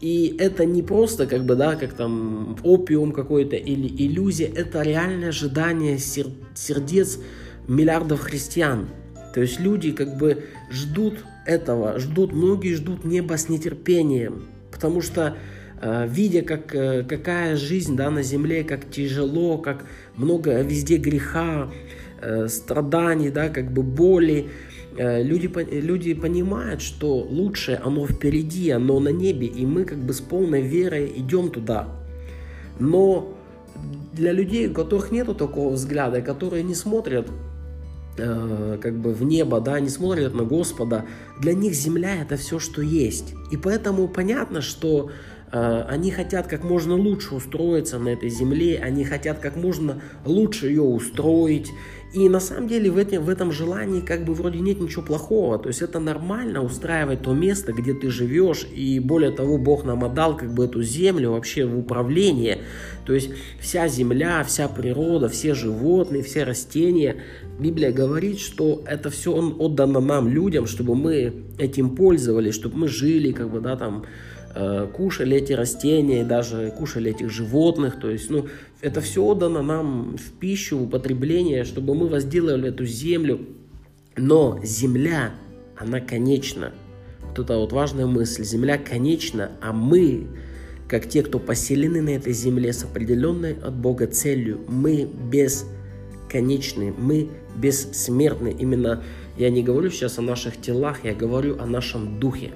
и 0.02 0.36
это 0.40 0.66
не 0.66 0.82
просто 0.82 1.28
как 1.28 1.46
бы, 1.46 1.56
да, 1.56 1.76
как 1.76 1.94
там 1.94 2.58
опиум 2.64 3.12
какой-то 3.12 3.56
или 3.56 3.88
иллюзия, 3.88 4.48
это 4.48 4.82
реальное 4.82 5.30
ожидание 5.30 5.98
сердец 5.98 7.20
миллиардов 7.68 8.22
христиан. 8.22 8.90
То 9.34 9.42
есть 9.42 9.60
люди 9.60 9.92
как 9.92 10.18
бы 10.18 10.46
ждут 10.72 11.24
этого, 11.46 12.00
ждут, 12.00 12.34
многие 12.34 12.74
ждут 12.74 13.06
неба 13.06 13.38
с 13.38 13.50
нетерпением, 13.50 14.46
потому 14.72 15.02
что 15.02 15.38
э, 15.82 16.08
видя, 16.08 16.42
как, 16.42 16.76
э, 16.76 17.04
какая 17.04 17.56
жизнь 17.56 17.96
да, 17.96 18.10
на 18.10 18.24
земле, 18.24 18.64
как 18.64 18.90
тяжело, 18.90 19.58
как 19.58 19.86
много 20.16 20.62
везде 20.62 20.98
греха, 20.98 21.70
э, 22.22 22.48
страданий, 22.48 23.30
да, 23.30 23.50
как 23.50 23.72
бы 23.72 23.84
боли, 23.84 24.50
люди, 24.98 25.50
люди 25.72 26.14
понимают, 26.14 26.82
что 26.82 27.16
лучшее 27.20 27.78
оно 27.78 28.06
впереди, 28.06 28.70
оно 28.72 29.00
на 29.00 29.10
небе, 29.10 29.48
и 29.48 29.66
мы 29.66 29.86
как 29.86 30.00
бы 30.00 30.14
с 30.14 30.20
полной 30.20 30.62
верой 30.62 31.14
идем 31.16 31.52
туда. 31.52 31.88
Но 32.80 33.34
для 34.14 34.34
людей, 34.34 34.68
у 34.68 34.74
которых 34.74 35.12
нету 35.12 35.34
такого 35.36 35.74
взгляда, 35.74 36.22
которые 36.22 36.64
не 36.64 36.76
смотрят 36.76 37.28
как 38.82 39.00
бы 39.00 39.14
в 39.14 39.24
небо, 39.24 39.60
да, 39.60 39.80
не 39.80 39.90
смотрят 39.90 40.34
на 40.34 40.44
Господа, 40.44 41.06
для 41.40 41.54
них 41.54 41.74
земля 41.74 42.22
это 42.22 42.38
все, 42.38 42.60
что 42.60 42.82
есть. 42.82 43.34
И 43.52 43.58
поэтому 43.58 44.08
понятно, 44.08 44.62
что 44.62 45.10
э, 45.52 45.82
они 45.88 46.12
хотят 46.12 46.48
как 46.48 46.64
можно 46.64 46.96
лучше 46.96 47.36
устроиться 47.36 48.00
на 48.00 48.10
этой 48.10 48.30
земле, 48.30 48.80
они 48.80 49.06
хотят 49.06 49.40
как 49.40 49.56
можно 49.56 50.02
лучше 50.26 50.68
ее 50.68 50.82
устроить, 50.82 51.72
и 52.12 52.28
на 52.28 52.40
самом 52.40 52.68
деле 52.68 52.90
в, 52.90 52.98
этом 52.98 53.24
в 53.24 53.30
этом 53.30 53.52
желании 53.52 54.02
как 54.02 54.26
бы 54.26 54.34
вроде 54.34 54.60
нет 54.60 54.80
ничего 54.80 55.04
плохого. 55.04 55.60
То 55.60 55.68
есть 55.68 55.84
это 55.84 56.00
нормально 56.00 56.64
устраивать 56.64 57.22
то 57.22 57.34
место, 57.34 57.72
где 57.72 57.94
ты 57.94 58.10
живешь. 58.10 58.66
И 58.74 59.00
более 59.00 59.32
того, 59.32 59.60
Бог 59.60 59.86
нам 59.86 60.04
отдал 60.04 60.36
как 60.36 60.52
бы 60.52 60.66
эту 60.66 60.82
землю 60.82 61.32
вообще 61.32 61.66
в 61.66 61.78
управление. 61.78 62.60
То 63.06 63.14
есть 63.14 63.30
вся 63.60 63.88
земля, 63.88 64.44
вся 64.44 64.68
природа, 64.68 65.30
все 65.30 65.54
животные, 65.54 66.24
все 66.24 66.46
растения. 66.46 67.18
Библия 67.60 67.92
говорит, 67.92 68.40
что 68.40 68.84
это 68.88 69.12
все 69.12 69.32
он 69.32 69.56
отдано 69.60 70.00
нам, 70.00 70.30
людям, 70.30 70.66
чтобы 70.66 70.96
мы 70.96 71.34
этим 71.60 71.96
пользовались, 71.96 72.56
чтобы 72.56 72.78
мы 72.78 72.88
жили, 72.88 73.32
как 73.32 73.52
бы, 73.52 73.60
да, 73.60 73.76
там, 73.76 74.06
кушали 74.94 75.38
эти 75.38 75.54
растения, 75.54 76.24
даже 76.24 76.74
кушали 76.78 77.12
этих 77.12 77.30
животных. 77.30 78.00
То 78.00 78.10
есть, 78.10 78.30
ну, 78.30 78.48
это 78.82 79.02
все 79.02 79.24
отдано 79.24 79.62
нам 79.62 80.18
в 80.18 80.32
пищу, 80.40 80.78
в 80.78 80.84
употребление, 80.84 81.64
чтобы 81.64 81.96
мы 81.96 82.08
возделывали 82.08 82.70
эту 82.70 82.86
землю. 82.86 83.42
Но 84.18 84.60
земля, 84.64 85.32
она 85.78 86.00
конечна. 86.00 86.74
Вот 87.28 87.40
это 87.40 87.58
вот 87.58 87.72
важная 87.72 88.06
мысль. 88.06 88.44
Земля 88.44 88.78
конечна, 88.78 89.52
а 89.62 89.72
мы, 89.72 90.28
как 90.88 91.08
те, 91.08 91.22
кто 91.24 91.40
поселены 91.40 92.02
на 92.02 92.10
этой 92.10 92.34
земле 92.34 92.74
с 92.74 92.84
определенной 92.84 93.54
от 93.54 93.76
Бога 93.76 94.08
целью, 94.08 94.62
мы 94.68 95.08
бесконечны, 95.32 96.94
мы 96.98 97.30
бессмертны. 97.56 98.56
Именно 98.58 99.04
я 99.38 99.50
не 99.50 99.64
говорю 99.64 99.90
сейчас 99.90 100.18
о 100.18 100.22
наших 100.22 100.60
телах, 100.60 101.06
я 101.06 101.14
говорю 101.14 101.60
о 101.60 101.66
нашем 101.66 102.20
духе 102.20 102.52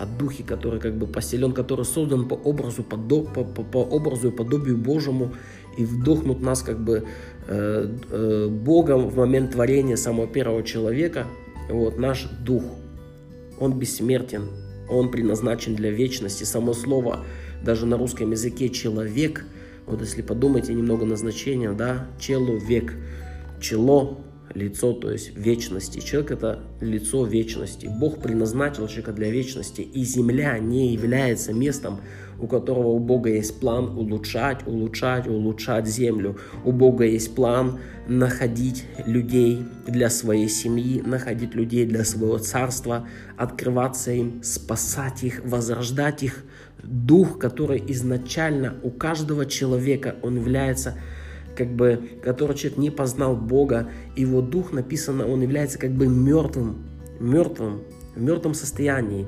о 0.00 0.06
Духе, 0.06 0.42
который 0.42 0.80
как 0.80 0.96
бы 0.96 1.06
поселен, 1.06 1.52
который 1.52 1.84
создан 1.84 2.26
по 2.26 2.34
образу, 2.34 2.82
по, 2.82 2.96
по, 2.96 3.44
по, 3.44 3.62
по 3.62 3.78
образу 3.78 4.28
и 4.28 4.30
подобию 4.30 4.78
Божьему, 4.78 5.34
и 5.76 5.84
вдохнут 5.84 6.40
нас 6.40 6.62
как 6.62 6.82
бы 6.82 7.04
э, 7.46 7.96
э, 8.10 8.48
Богом 8.48 9.08
в 9.08 9.16
момент 9.16 9.52
творения 9.52 9.96
самого 9.96 10.26
первого 10.26 10.62
человека. 10.62 11.26
Вот 11.68 11.98
наш 11.98 12.28
Дух, 12.40 12.64
он 13.58 13.78
бессмертен, 13.78 14.44
он 14.88 15.10
предназначен 15.10 15.74
для 15.74 15.90
вечности. 15.90 16.44
Само 16.44 16.72
слово 16.72 17.20
даже 17.62 17.84
на 17.84 17.98
русском 17.98 18.30
языке 18.30 18.70
человек, 18.70 19.44
вот 19.86 20.00
если 20.00 20.22
подумайте 20.22 20.72
немного 20.72 21.04
на 21.04 21.16
значение, 21.16 21.72
да, 21.72 22.06
человек, 22.18 22.94
чело, 23.60 24.18
лицо, 24.54 24.92
то 24.92 25.10
есть 25.10 25.36
вечности. 25.36 26.00
Человек 26.00 26.32
это 26.32 26.60
лицо 26.80 27.24
вечности. 27.24 27.86
Бог 27.86 28.20
предназначил 28.20 28.86
человека 28.88 29.12
для 29.12 29.30
вечности, 29.30 29.80
и 29.80 30.04
земля 30.04 30.58
не 30.58 30.92
является 30.92 31.52
местом, 31.52 32.00
у 32.40 32.46
которого 32.46 32.88
у 32.88 32.98
Бога 32.98 33.30
есть 33.30 33.60
план 33.60 33.96
улучшать, 33.96 34.66
улучшать, 34.66 35.26
улучшать 35.26 35.86
землю. 35.86 36.38
У 36.64 36.72
Бога 36.72 37.04
есть 37.04 37.34
план 37.34 37.78
находить 38.08 38.84
людей 39.06 39.62
для 39.86 40.10
своей 40.10 40.48
семьи, 40.48 41.02
находить 41.04 41.54
людей 41.54 41.86
для 41.86 42.04
своего 42.04 42.38
царства, 42.38 43.06
открываться 43.36 44.10
им, 44.12 44.42
спасать 44.42 45.22
их, 45.22 45.42
возрождать 45.44 46.22
их. 46.22 46.44
Дух, 46.82 47.38
который 47.38 47.82
изначально 47.88 48.74
у 48.82 48.90
каждого 48.90 49.44
человека, 49.44 50.16
он 50.22 50.36
является 50.36 50.96
как 51.60 51.68
бы, 51.68 52.00
который 52.22 52.56
человек 52.56 52.78
не 52.78 52.88
познал 52.88 53.36
Бога, 53.36 53.90
его 54.16 54.40
дух 54.40 54.72
написано, 54.72 55.26
он 55.26 55.42
является 55.42 55.78
как 55.78 55.90
бы 55.90 56.06
мертвым, 56.06 56.86
мертвым, 57.20 57.82
в 58.16 58.22
мертвом 58.22 58.54
состоянии. 58.54 59.26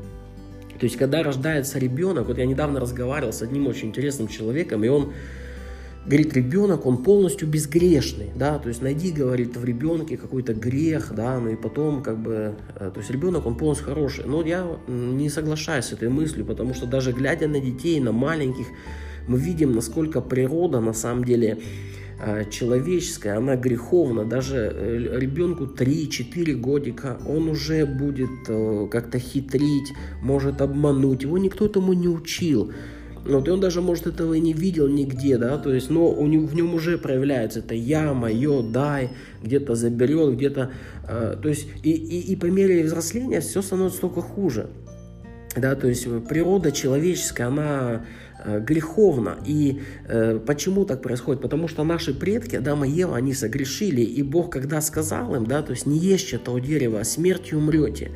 То 0.81 0.85
есть, 0.85 0.97
когда 0.97 1.23
рождается 1.23 1.79
ребенок, 1.79 2.29
вот 2.29 2.39
я 2.39 2.47
недавно 2.47 2.81
разговаривал 2.81 3.35
с 3.35 3.43
одним 3.43 3.67
очень 3.67 3.89
интересным 3.89 4.29
человеком, 4.29 4.83
и 4.83 4.89
он 4.89 5.13
говорит, 6.07 6.33
ребенок, 6.33 6.87
он 6.87 7.03
полностью 7.03 7.47
безгрешный, 7.49 8.31
да, 8.35 8.59
то 8.59 8.71
есть 8.71 8.81
найди, 8.81 9.13
говорит, 9.13 9.55
в 9.59 9.65
ребенке 9.67 10.17
какой-то 10.17 10.55
грех, 10.55 11.13
да, 11.15 11.39
ну 11.39 11.51
и 11.51 11.57
потом, 11.57 12.03
как 12.03 12.17
бы, 12.19 12.55
э, 12.77 12.91
то 12.95 12.99
есть 12.99 13.11
ребенок, 13.11 13.45
он 13.45 13.57
полностью 13.57 13.89
хороший. 13.89 14.25
Но 14.25 14.43
я 14.43 14.67
не 14.89 15.29
соглашаюсь 15.29 15.85
с 15.85 15.93
этой 15.93 16.09
мыслью, 16.09 16.47
потому 16.47 16.73
что 16.73 16.87
даже 16.87 17.13
глядя 17.13 17.47
на 17.47 17.61
детей, 17.61 18.01
на 18.01 18.13
маленьких, 18.13 18.67
мы 19.29 19.39
видим, 19.39 19.73
насколько 19.73 20.23
природа 20.23 20.81
на 20.81 20.95
самом 20.95 21.25
деле 21.25 21.59
человеческая, 22.51 23.37
она 23.37 23.57
греховна. 23.57 24.25
Даже 24.25 24.73
э, 24.73 25.19
ребенку 25.19 25.65
3-4 25.65 26.55
годика 26.55 27.19
он 27.27 27.49
уже 27.49 27.85
будет 27.85 28.31
э, 28.49 28.87
как-то 28.91 29.19
хитрить, 29.19 29.93
может 30.23 30.61
обмануть. 30.61 31.23
Его 31.23 31.39
никто 31.39 31.67
этому 31.67 31.93
не 31.93 32.09
учил. 32.09 32.73
Вот, 33.25 33.47
и 33.47 33.51
он 33.51 33.61
даже, 33.61 33.81
может, 33.81 34.07
этого 34.07 34.35
и 34.35 34.41
не 34.41 34.53
видел 34.53 34.89
нигде, 34.89 35.39
да, 35.39 35.57
то 35.57 35.73
есть, 35.73 35.91
но 35.91 36.09
у 36.09 36.27
него, 36.27 36.45
в 36.45 36.57
нем 36.57 36.75
уже 36.75 36.99
проявляется 36.99 37.61
это 37.61 37.73
я, 37.73 38.13
мое, 38.15 38.63
дай, 38.63 39.11
где-то 39.41 39.77
заберет, 39.77 40.35
где-то, 40.35 40.73
э, 41.09 41.37
то 41.41 41.49
есть, 41.49 41.69
и, 41.85 41.93
и, 41.93 42.33
и 42.33 42.35
по 42.35 42.47
мере 42.47 42.83
взросления 42.83 43.41
все 43.41 43.63
становится 43.63 44.01
только 44.01 44.23
хуже, 44.23 44.71
да, 45.57 45.77
то 45.77 45.87
есть 45.87 46.05
природа 46.27 46.73
человеческая, 46.73 47.45
она 47.45 48.05
Э, 48.32 48.32
греховно. 48.61 49.39
И 49.47 49.81
э, 50.07 50.39
почему 50.39 50.85
так 50.85 51.03
происходит? 51.03 51.43
Потому 51.43 51.69
что 51.69 51.85
наши 51.85 52.15
предки, 52.15 52.57
Адам 52.57 52.85
и 52.85 52.91
Ева, 52.91 53.17
они 53.17 53.35
согрешили, 53.35 54.01
и 54.01 54.23
Бог, 54.23 54.51
когда 54.51 54.81
сказал 54.81 55.35
им, 55.35 55.47
да, 55.47 55.63
то 55.63 55.73
есть 55.73 55.87
не 55.87 55.99
ешьте 55.99 56.39
того 56.39 56.59
дерева, 56.59 57.01
а 57.01 57.05
смертью 57.05 57.59
умрете. 57.59 58.11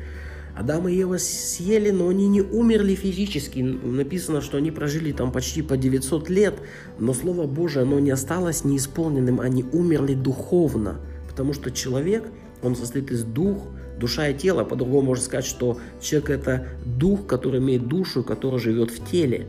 Адам 0.57 0.87
и 0.87 0.93
Ева 0.93 1.17
съели, 1.17 1.91
но 1.91 2.09
они 2.09 2.27
не 2.27 2.41
умерли 2.41 2.95
физически. 2.95 3.59
Написано, 3.59 4.41
что 4.41 4.57
они 4.57 4.71
прожили 4.71 5.11
там 5.11 5.31
почти 5.31 5.61
по 5.61 5.77
900 5.77 6.29
лет, 6.29 6.55
но 6.97 7.13
Слово 7.13 7.45
Божие, 7.45 7.83
оно 7.83 7.99
не 7.99 8.09
осталось 8.09 8.63
неисполненным, 8.63 9.39
они 9.39 9.63
умерли 9.71 10.15
духовно. 10.15 10.99
Потому 11.29 11.53
что 11.53 11.69
человек, 11.69 12.23
он 12.63 12.75
состоит 12.75 13.11
из 13.11 13.23
дух, 13.23 13.67
душа 13.99 14.29
и 14.29 14.33
тело. 14.33 14.63
По-другому 14.63 15.03
можно 15.03 15.23
сказать, 15.23 15.45
что 15.45 15.79
человек 16.01 16.29
это 16.31 16.67
дух, 16.85 17.27
который 17.27 17.59
имеет 17.59 17.87
душу, 17.87 18.23
который 18.23 18.59
живет 18.59 18.89
в 18.89 19.05
теле. 19.05 19.47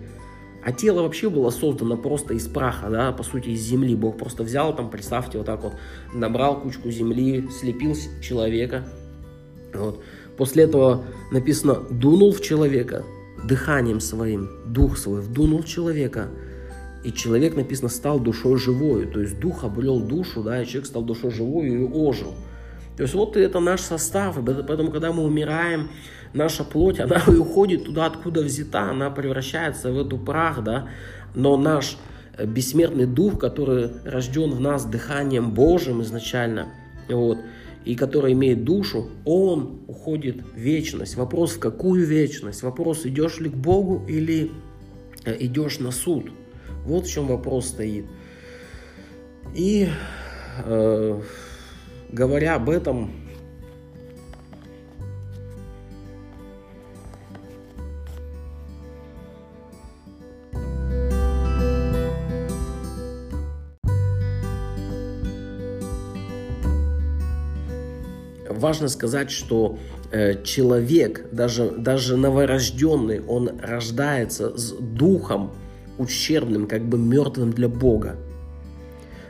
А 0.65 0.73
тело 0.73 1.03
вообще 1.03 1.31
было 1.31 1.51
создано 1.51 1.97
просто 1.97 2.35
из 2.35 2.47
праха, 2.47 2.91
да, 2.91 3.13
по 3.13 3.23
сути, 3.23 3.51
из 3.51 3.61
земли. 3.61 3.95
Бог 3.95 4.19
просто 4.19 4.43
взял 4.43 4.75
там, 4.75 4.91
представьте, 4.91 5.39
вот 5.39 5.47
так 5.47 5.63
вот, 5.63 5.75
набрал 6.13 6.61
кучку 6.61 6.91
земли, 6.91 7.49
слепил 7.51 7.95
человека. 8.21 8.85
Вот. 9.73 10.03
После 10.37 10.65
этого 10.65 11.05
написано, 11.33 11.77
дунул 11.91 12.33
в 12.33 12.41
человека 12.41 13.05
дыханием 13.45 14.01
своим, 14.01 14.49
дух 14.67 14.99
свой 14.99 15.21
вдунул 15.21 15.63
человека, 15.63 16.29
и 17.05 17.13
человек, 17.13 17.57
написано, 17.57 17.89
стал 17.89 18.19
душой 18.19 18.59
живой. 18.59 19.07
То 19.07 19.21
есть 19.21 19.39
дух 19.39 19.65
обрел 19.65 20.01
душу, 20.01 20.43
да, 20.43 20.63
и 20.63 20.67
человек 20.67 20.87
стал 20.87 21.03
душой 21.03 21.31
живой 21.31 21.69
и 21.69 21.79
ожил. 21.79 22.35
То 22.97 23.05
есть 23.05 23.15
вот 23.15 23.37
это 23.37 23.61
наш 23.61 23.81
состав, 23.81 24.37
поэтому, 24.45 24.91
когда 24.91 25.13
мы 25.13 25.23
умираем, 25.23 25.89
наша 26.33 26.65
плоть, 26.65 27.01
она 27.01 27.23
уходит 27.27 27.85
туда, 27.85 28.07
откуда 28.07 28.43
взята, 28.43 28.91
она 28.91 29.11
превращается 29.11 29.93
в 29.93 29.99
эту 29.99 30.19
прах, 30.19 30.63
да, 30.63 30.89
но 31.35 31.57
наш 31.57 31.99
э, 32.37 32.47
бессмертный 32.47 33.07
дух, 33.07 33.39
который 33.39 33.91
рожден 34.05 34.51
в 34.51 34.61
нас 34.61 34.85
дыханием 34.85 35.53
Божьим 35.53 36.03
изначально, 36.03 36.69
вот, 37.09 37.39
и 37.85 37.95
который 37.95 38.33
имеет 38.33 38.65
душу, 38.65 39.09
он 39.25 39.81
уходит 39.87 40.43
в 40.43 40.57
вечность. 40.57 41.17
Вопрос, 41.17 41.53
в 41.53 41.59
какую 41.59 42.07
вечность? 42.07 42.63
Вопрос, 42.63 43.07
идешь 43.07 43.39
ли 43.39 43.49
к 43.49 43.55
Богу 43.55 44.05
или 44.09 44.51
э, 45.25 45.37
идешь 45.41 45.79
на 45.79 45.91
суд? 45.91 46.31
Вот 46.85 47.07
в 47.07 47.11
чем 47.11 47.27
вопрос 47.27 47.69
стоит. 47.69 48.07
И 49.55 49.89
э, 50.65 51.21
говоря 52.11 52.57
об 52.57 52.71
этом, 52.71 53.11
важно 68.59 68.89
сказать, 68.89 69.31
что 69.31 69.79
э, 70.11 70.43
человек, 70.43 71.27
даже, 71.33 71.71
даже 71.71 72.17
новорожденный, 72.17 73.21
он 73.21 73.51
рождается 73.61 74.57
с 74.57 74.73
духом 74.73 75.53
ущербным, 75.99 76.67
как 76.67 76.85
бы 76.89 76.99
мертвым 76.99 77.53
для 77.53 77.69
Бога. 77.69 78.17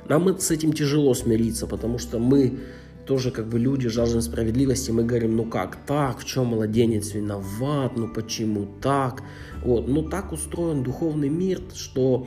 Нам 0.09 0.39
с 0.39 0.51
этим 0.51 0.73
тяжело 0.73 1.15
смириться, 1.15 1.67
потому 1.67 1.99
что 1.99 2.19
мы 2.19 2.59
тоже 3.07 3.31
как 3.31 3.49
бы 3.49 3.59
люди 3.59 3.89
жаждем 3.89 4.21
справедливости, 4.21 4.91
мы 4.91 5.03
говорим, 5.03 5.37
ну 5.37 5.45
как 5.45 5.77
так, 5.87 6.19
в 6.19 6.25
чем 6.27 6.49
младенец 6.49 7.15
виноват, 7.15 7.97
ну 7.97 8.07
почему 8.07 8.69
так, 8.83 9.23
вот, 9.65 9.89
ну 9.89 10.03
так 10.03 10.33
устроен 10.33 10.83
духовный 10.83 11.31
мир, 11.31 11.61
что 11.75 12.27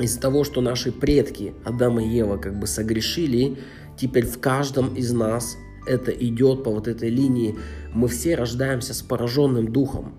из-за 0.00 0.20
того, 0.20 0.42
что 0.42 0.60
наши 0.60 0.90
предки 0.90 1.54
Адам 1.64 2.00
и 2.00 2.08
Ева 2.08 2.36
как 2.36 2.58
бы 2.58 2.66
согрешили, 2.66 3.58
теперь 3.96 4.26
в 4.26 4.40
каждом 4.40 4.94
из 4.94 5.12
нас 5.12 5.56
это 5.86 6.10
идет 6.10 6.64
по 6.64 6.70
вот 6.70 6.88
этой 6.88 7.10
линии, 7.10 7.56
мы 7.94 8.08
все 8.08 8.34
рождаемся 8.34 8.94
с 8.94 9.02
пораженным 9.02 9.72
духом. 9.72 10.14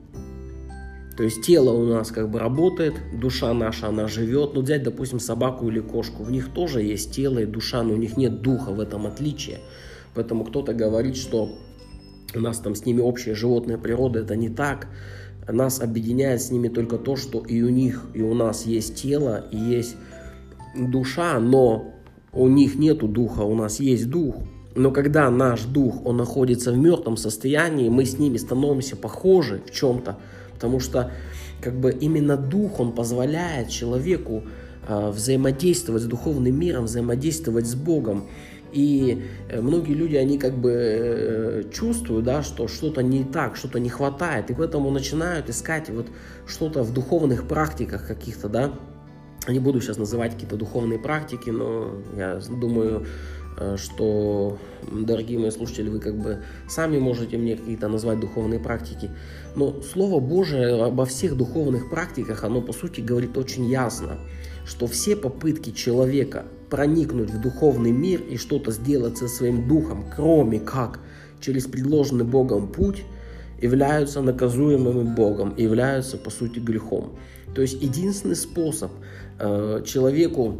То 1.15 1.23
есть 1.23 1.43
тело 1.43 1.71
у 1.71 1.85
нас 1.85 2.11
как 2.11 2.29
бы 2.29 2.39
работает, 2.39 2.95
душа 3.13 3.53
наша, 3.53 3.89
она 3.89 4.07
живет. 4.07 4.55
Ну, 4.55 4.61
взять, 4.61 4.83
допустим, 4.83 5.19
собаку 5.19 5.69
или 5.69 5.79
кошку, 5.79 6.23
в 6.23 6.31
них 6.31 6.49
тоже 6.49 6.81
есть 6.81 7.11
тело 7.11 7.39
и 7.39 7.45
душа, 7.45 7.83
но 7.83 7.93
у 7.93 7.97
них 7.97 8.17
нет 8.17 8.41
духа, 8.41 8.71
в 8.71 8.79
этом 8.79 9.05
отличие. 9.05 9.59
Поэтому 10.15 10.43
кто-то 10.43 10.73
говорит, 10.73 11.15
что 11.15 11.55
у 12.33 12.39
нас 12.39 12.57
там 12.59 12.73
с 12.73 12.85
ними 12.85 13.01
общая 13.01 13.35
животная 13.35 13.77
природа, 13.77 14.19
это 14.19 14.35
не 14.35 14.49
так. 14.49 14.87
Нас 15.47 15.81
объединяет 15.81 16.41
с 16.41 16.49
ними 16.49 16.69
только 16.69 16.97
то, 16.97 17.15
что 17.15 17.39
и 17.41 17.61
у 17.61 17.69
них, 17.69 18.05
и 18.13 18.21
у 18.21 18.33
нас 18.33 18.65
есть 18.65 18.95
тело, 18.95 19.45
и 19.51 19.57
есть 19.57 19.95
душа, 20.75 21.39
но 21.39 21.93
у 22.31 22.47
них 22.47 22.75
нету 22.75 23.07
духа, 23.07 23.41
у 23.41 23.53
нас 23.53 23.79
есть 23.79 24.09
дух. 24.09 24.35
Но 24.75 24.91
когда 24.91 25.29
наш 25.29 25.63
дух, 25.63 26.05
он 26.05 26.17
находится 26.17 26.71
в 26.71 26.77
мертвом 26.77 27.17
состоянии, 27.17 27.89
мы 27.89 28.05
с 28.05 28.17
ними 28.17 28.37
становимся 28.37 28.95
похожи 28.95 29.61
в 29.65 29.71
чем-то, 29.71 30.17
потому 30.53 30.79
что 30.79 31.11
как 31.61 31.75
бы 31.75 31.91
именно 31.91 32.37
дух, 32.37 32.79
он 32.79 32.91
позволяет 32.91 33.69
человеку 33.69 34.43
э, 34.87 35.09
взаимодействовать 35.11 36.03
с 36.03 36.05
духовным 36.05 36.59
миром, 36.59 36.85
взаимодействовать 36.85 37.67
с 37.67 37.75
Богом. 37.75 38.25
И 38.73 39.23
э, 39.49 39.61
многие 39.61 39.93
люди, 39.93 40.15
они 40.15 40.39
как 40.39 40.57
бы 40.57 40.71
э, 40.73 41.63
чувствуют, 41.71 42.25
да, 42.25 42.41
что 42.41 42.67
что-то 42.67 43.03
не 43.03 43.23
так, 43.23 43.55
что-то 43.55 43.79
не 43.79 43.89
хватает, 43.89 44.49
и 44.49 44.55
поэтому 44.55 44.89
начинают 44.89 45.49
искать 45.49 45.89
вот 45.89 46.07
что-то 46.47 46.81
в 46.81 46.91
духовных 46.93 47.47
практиках 47.47 48.07
каких-то, 48.07 48.49
да. 48.49 48.73
Не 49.47 49.59
буду 49.59 49.81
сейчас 49.81 49.97
называть 49.97 50.33
какие-то 50.33 50.55
духовные 50.55 50.97
практики, 50.97 51.49
но 51.49 51.91
я 52.17 52.39
думаю, 52.49 53.05
что, 53.77 54.57
дорогие 54.91 55.39
мои 55.39 55.51
слушатели, 55.51 55.89
вы 55.89 55.99
как 55.99 56.17
бы 56.17 56.39
сами 56.67 56.97
можете 56.97 57.37
мне 57.37 57.55
какие-то 57.55 57.87
назвать 57.87 58.19
духовные 58.19 58.59
практики. 58.59 59.09
Но 59.55 59.81
Слово 59.81 60.19
Божие 60.19 60.83
обо 60.83 61.05
всех 61.05 61.37
духовных 61.37 61.89
практиках, 61.89 62.43
оно 62.43 62.61
по 62.61 62.73
сути 62.73 63.01
говорит 63.01 63.37
очень 63.37 63.65
ясно, 63.65 64.17
что 64.65 64.87
все 64.87 65.15
попытки 65.15 65.71
человека 65.71 66.45
проникнуть 66.69 67.29
в 67.29 67.39
духовный 67.41 67.91
мир 67.91 68.21
и 68.21 68.37
что-то 68.37 68.71
сделать 68.71 69.17
со 69.17 69.27
своим 69.27 69.67
духом, 69.67 70.05
кроме 70.15 70.59
как 70.59 70.99
через 71.39 71.65
предложенный 71.65 72.25
Богом 72.25 72.67
путь, 72.67 73.03
являются 73.61 74.21
наказуемыми 74.21 75.03
Богом, 75.03 75.53
являются, 75.55 76.17
по 76.17 76.29
сути, 76.29 76.59
грехом. 76.59 77.13
То 77.53 77.61
есть 77.61 77.81
единственный 77.81 78.35
способ 78.35 78.91
э, 79.39 79.83
человеку 79.85 80.57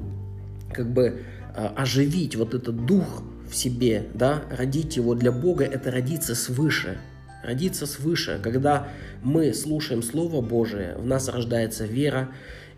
как 0.71 0.91
бы 0.93 1.03
э, 1.03 1.13
оживить 1.55 2.35
вот 2.35 2.53
этот 2.53 2.85
дух 2.85 3.23
в 3.49 3.55
себе, 3.55 4.07
да, 4.13 4.43
родить 4.49 4.97
его 4.97 5.15
для 5.15 5.31
Бога, 5.31 5.63
это 5.63 5.91
родиться 5.91 6.35
свыше. 6.35 6.97
Родиться 7.43 7.85
свыше, 7.85 8.39
когда 8.41 8.87
мы 9.21 9.53
слушаем 9.53 10.01
Слово 10.01 10.41
Божие, 10.41 10.95
в 10.97 11.05
нас 11.05 11.27
рождается 11.27 11.85
вера, 11.85 12.29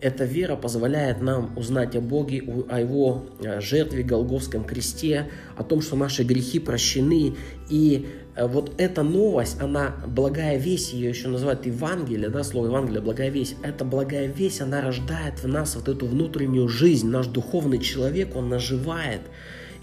эта 0.01 0.25
вера 0.25 0.55
позволяет 0.55 1.21
нам 1.21 1.57
узнать 1.57 1.95
о 1.95 2.01
Боге, 2.01 2.43
о 2.69 2.79
Его 2.79 3.25
э, 3.41 3.61
жертве, 3.61 4.03
Голговском 4.03 4.65
кресте, 4.65 5.29
о 5.55 5.63
том, 5.63 5.81
что 5.81 5.95
наши 5.95 6.23
грехи 6.23 6.59
прощены. 6.59 7.35
И 7.69 8.05
э, 8.05 8.24
вот 8.37 8.73
эта 8.77 9.03
новость, 9.03 9.61
она, 9.61 9.95
благая 10.07 10.57
весть, 10.57 10.93
ее 10.93 11.09
еще 11.09 11.29
называют 11.29 11.65
Евангелие, 11.65 12.29
да, 12.29 12.43
слово 12.43 12.67
Евангелие, 12.67 13.01
благая 13.01 13.29
весть. 13.29 13.55
Эта 13.63 13.85
благая 13.85 14.27
весть, 14.27 14.61
она 14.61 14.81
рождает 14.81 15.41
в 15.41 15.47
нас 15.47 15.75
вот 15.75 15.87
эту 15.87 16.05
внутреннюю 16.05 16.67
жизнь. 16.67 17.07
Наш 17.07 17.27
духовный 17.27 17.79
человек, 17.79 18.35
он 18.35 18.49
наживает. 18.49 19.21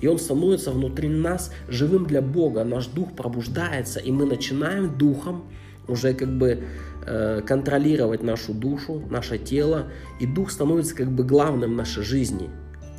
И 0.00 0.06
он 0.06 0.18
становится 0.18 0.72
внутри 0.72 1.08
нас 1.08 1.52
живым 1.68 2.06
для 2.06 2.20
Бога. 2.20 2.64
Наш 2.64 2.86
дух 2.86 3.12
пробуждается, 3.14 4.00
и 4.00 4.10
мы 4.10 4.26
начинаем 4.26 4.98
духом 4.98 5.44
уже 5.88 6.12
как 6.14 6.36
бы 6.36 6.64
Э, 7.04 7.40
контролировать 7.44 8.22
нашу 8.22 8.54
душу, 8.54 9.02
наше 9.10 9.36
тело, 9.36 9.88
и 10.20 10.26
дух 10.26 10.52
становится 10.52 10.94
как 10.94 11.10
бы 11.10 11.24
главным 11.24 11.72
в 11.72 11.76
нашей 11.76 12.04
жизни. 12.04 12.48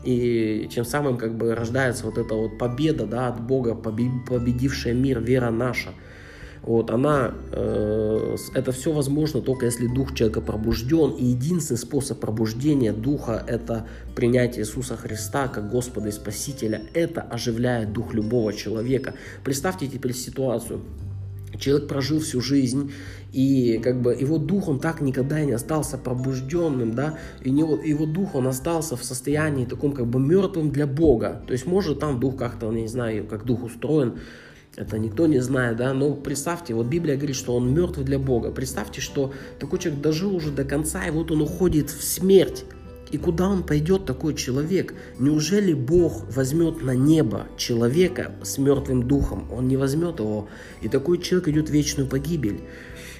И 0.03 0.69
тем 0.73 0.85
самым 0.85 1.17
как 1.17 1.35
бы 1.35 1.55
рождается 1.55 2.05
вот 2.05 2.17
эта 2.17 2.33
вот 2.33 2.57
победа 2.57 3.05
да, 3.05 3.27
от 3.27 3.41
Бога, 3.41 3.73
победившая 3.75 4.93
мир, 4.93 5.21
вера 5.21 5.49
наша. 5.49 5.89
Вот, 6.63 6.91
она, 6.91 7.33
э, 7.51 8.35
это 8.53 8.71
все 8.71 8.93
возможно 8.93 9.41
только 9.41 9.65
если 9.65 9.87
дух 9.87 10.15
человека 10.15 10.39
пробужден. 10.39 11.11
И 11.11 11.25
единственный 11.25 11.77
способ 11.77 12.19
пробуждения 12.19 12.93
духа– 12.93 13.43
это 13.47 13.85
принятие 14.15 14.61
Иисуса 14.61 14.95
Христа 14.95 15.49
как 15.49 15.69
Господа 15.69 16.07
и 16.07 16.11
Спасителя. 16.11 16.83
Это 16.93 17.21
оживляет 17.21 17.91
дух 17.91 18.13
любого 18.13 18.53
человека. 18.53 19.13
Представьте 19.43 19.87
теперь 19.87 20.13
ситуацию. 20.13 20.79
Человек 21.59 21.87
прожил 21.87 22.19
всю 22.19 22.41
жизнь, 22.41 22.91
и 23.31 23.79
как 23.83 24.01
бы 24.01 24.13
его 24.13 24.37
дух, 24.37 24.67
он 24.67 24.79
так 24.79 25.01
никогда 25.01 25.41
и 25.41 25.45
не 25.45 25.53
остался 25.53 25.97
пробужденным, 25.97 26.93
да, 26.93 27.17
и 27.41 27.51
него, 27.51 27.75
его 27.75 28.05
дух, 28.05 28.35
он 28.35 28.47
остался 28.47 28.95
в 28.95 29.03
состоянии 29.03 29.65
таком 29.65 29.91
как 29.93 30.07
бы 30.07 30.19
мертвым 30.19 30.71
для 30.71 30.87
Бога. 30.87 31.43
То 31.47 31.53
есть 31.53 31.65
может 31.65 31.99
там 31.99 32.19
дух 32.19 32.37
как-то, 32.37 32.71
не 32.71 32.87
знаю, 32.87 33.25
как 33.27 33.45
дух 33.45 33.63
устроен, 33.63 34.19
это 34.75 34.97
никто 34.97 35.27
не 35.27 35.39
знает, 35.39 35.77
да, 35.77 35.93
но 35.93 36.15
представьте, 36.15 36.73
вот 36.73 36.87
Библия 36.87 37.15
говорит, 37.15 37.35
что 37.35 37.55
он 37.55 37.71
мертвый 37.73 38.05
для 38.05 38.17
Бога. 38.17 38.49
Представьте, 38.49 39.01
что 39.01 39.31
такой 39.59 39.77
человек 39.77 40.01
дожил 40.01 40.35
уже 40.35 40.51
до 40.51 40.63
конца, 40.63 41.05
и 41.05 41.11
вот 41.11 41.31
он 41.31 41.41
уходит 41.41 41.91
в 41.91 42.03
смерть. 42.03 42.65
И 43.13 43.17
куда 43.19 43.47
он 43.47 43.61
пойдет, 43.61 44.05
такой 44.05 44.33
человек? 44.33 44.95
Неужели 45.19 45.73
Бог 45.73 46.25
возьмет 46.35 46.81
на 46.81 46.95
небо 46.95 47.45
человека 47.57 48.31
с 48.41 48.57
мертвым 48.57 49.03
духом? 49.03 49.47
Он 49.51 49.67
не 49.67 49.77
возьмет 49.77 50.19
его. 50.19 50.47
И 50.81 50.89
такой 50.89 51.21
человек 51.21 51.47
идет 51.49 51.69
в 51.69 51.71
вечную 51.71 52.09
погибель. 52.09 52.61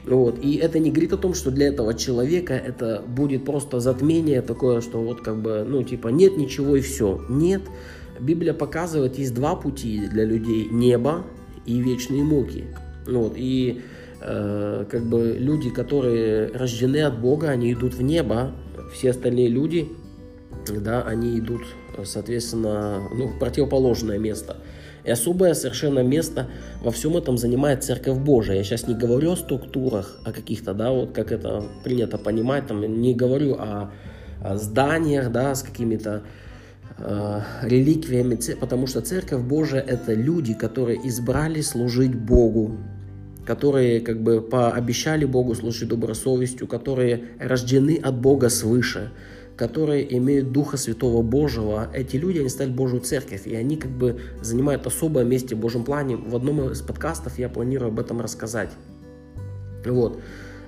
Вот. 0.04 0.44
И 0.44 0.56
это 0.56 0.80
не 0.80 0.90
говорит 0.90 1.14
о 1.14 1.18
том, 1.18 1.36
что 1.36 1.52
для 1.52 1.68
этого 1.68 1.94
человека 1.94 2.56
это 2.56 3.04
будет 3.08 3.46
просто 3.46 3.80
затмение 3.80 4.42
такое, 4.42 4.82
что 4.82 5.00
вот 5.00 5.22
как 5.22 5.40
бы, 5.44 5.64
ну, 5.64 5.84
типа, 5.84 6.08
нет 6.08 6.38
ничего 6.38 6.76
и 6.76 6.82
все. 6.82 7.24
Нет. 7.30 7.62
Библия 8.20 8.56
показывает, 8.56 9.20
есть 9.20 9.36
два 9.36 9.56
пути 9.56 10.08
для 10.08 10.26
людей. 10.26 10.70
Небо 10.72 11.24
и 11.68 11.80
вечные 11.80 12.24
муки. 12.24 12.64
Вот. 13.06 13.34
И 13.36 13.84
э, 14.22 14.86
как 14.90 15.06
бы 15.06 15.36
люди, 15.38 15.70
которые 15.70 16.48
рождены 16.48 17.04
от 17.04 17.22
Бога, 17.22 17.50
они 17.50 17.72
идут 17.74 17.94
в 17.94 18.02
небо. 18.02 18.56
Все 18.94 19.10
остальные 19.10 19.50
люди, 19.50 19.90
да, 20.70 21.02
они 21.02 21.40
идут, 21.40 21.64
соответственно, 22.06 23.10
ну, 23.14 23.28
в 23.28 23.40
противоположное 23.40 24.20
место. 24.20 24.58
И 25.04 25.12
особое 25.12 25.54
совершенно 25.54 26.00
место 26.00 26.48
во 26.82 26.92
всем 26.92 27.18
этом 27.18 27.38
занимает 27.38 27.84
Церковь 27.84 28.20
Божия. 28.20 28.56
Я 28.56 28.64
сейчас 28.64 28.88
не 28.88 28.96
говорю 28.96 29.32
о 29.32 29.36
структурах, 29.36 30.20
о 30.24 30.32
каких-то, 30.32 30.74
да, 30.74 30.92
вот 30.92 31.12
как 31.12 31.32
это 31.32 31.66
принято 31.84 32.18
понимать, 32.18 32.68
там, 32.68 32.82
не 33.02 33.14
говорю 33.14 33.56
о, 33.56 33.92
о 34.42 34.58
зданиях, 34.58 35.32
да, 35.32 35.56
с 35.56 35.64
какими-то 35.64 36.24
э, 36.98 37.42
реликвиями, 37.64 38.40
потому 38.56 38.88
что 38.88 39.02
Церковь 39.02 39.42
Божия– 39.42 39.82
это 39.88 40.14
люди, 40.14 40.54
которые 40.54 41.06
избрали 41.06 41.60
служить 41.60 42.16
Богу, 42.16 42.78
которые 43.46 44.00
как 44.02 44.22
бы 44.22 44.42
пообещали 44.42 45.26
Богу 45.26 45.56
служить 45.56 45.90
добросовестью, 45.90 46.68
которые 46.68 47.26
рождены 47.40 48.00
от 48.02 48.16
Бога 48.16 48.50
свыше– 48.50 49.12
которые 49.56 50.18
имеют 50.18 50.52
Духа 50.52 50.78
Святого 50.78 51.22
Божьего, 51.22 51.90
эти 51.94 52.16
люди, 52.16 52.40
они 52.40 52.50
стали 52.50 52.72
Божью 52.72 53.02
Церковь, 53.02 53.46
и 53.46 53.56
они 53.56 53.78
как 53.78 53.92
бы 53.92 54.20
занимают 54.42 54.88
особое 54.88 55.24
место 55.24 55.56
в 55.56 55.60
Божьем 55.60 55.84
плане. 55.84 56.16
В 56.16 56.36
одном 56.36 56.72
из 56.72 56.82
подкастов 56.82 57.38
я 57.38 57.50
планирую 57.50 57.90
об 57.90 58.00
этом 58.00 58.20
рассказать. 58.20 58.70
Вот. 59.86 60.20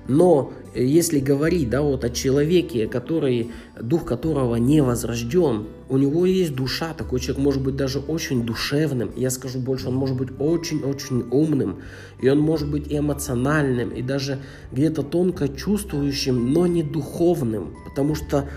Но 0.08 0.52
если 0.74 1.20
говорить 1.20 1.70
да, 1.70 1.82
вот 1.82 2.04
о 2.04 2.10
человеке, 2.10 2.86
который, 2.86 3.50
дух 3.80 4.04
которого 4.04 4.56
не 4.56 4.82
возрожден, 4.82 5.66
у 5.88 5.96
него 5.96 6.26
есть 6.26 6.54
душа, 6.54 6.92
такой 6.94 7.20
человек 7.20 7.42
может 7.42 7.62
быть 7.62 7.76
даже 7.76 7.98
очень 7.98 8.44
душевным, 8.44 9.10
я 9.16 9.30
скажу 9.30 9.58
больше, 9.58 9.88
он 9.88 9.94
может 9.94 10.16
быть 10.16 10.28
очень-очень 10.38 11.26
умным, 11.30 11.78
и 12.20 12.28
он 12.28 12.40
может 12.40 12.70
быть 12.70 12.86
эмоциональным, 12.88 13.90
и 13.90 14.02
даже 14.02 14.38
где-то 14.72 15.02
тонко 15.02 15.48
чувствующим, 15.48 16.52
но 16.52 16.66
не 16.66 16.82
духовным, 16.82 17.74
потому 17.84 18.14
что 18.14 18.48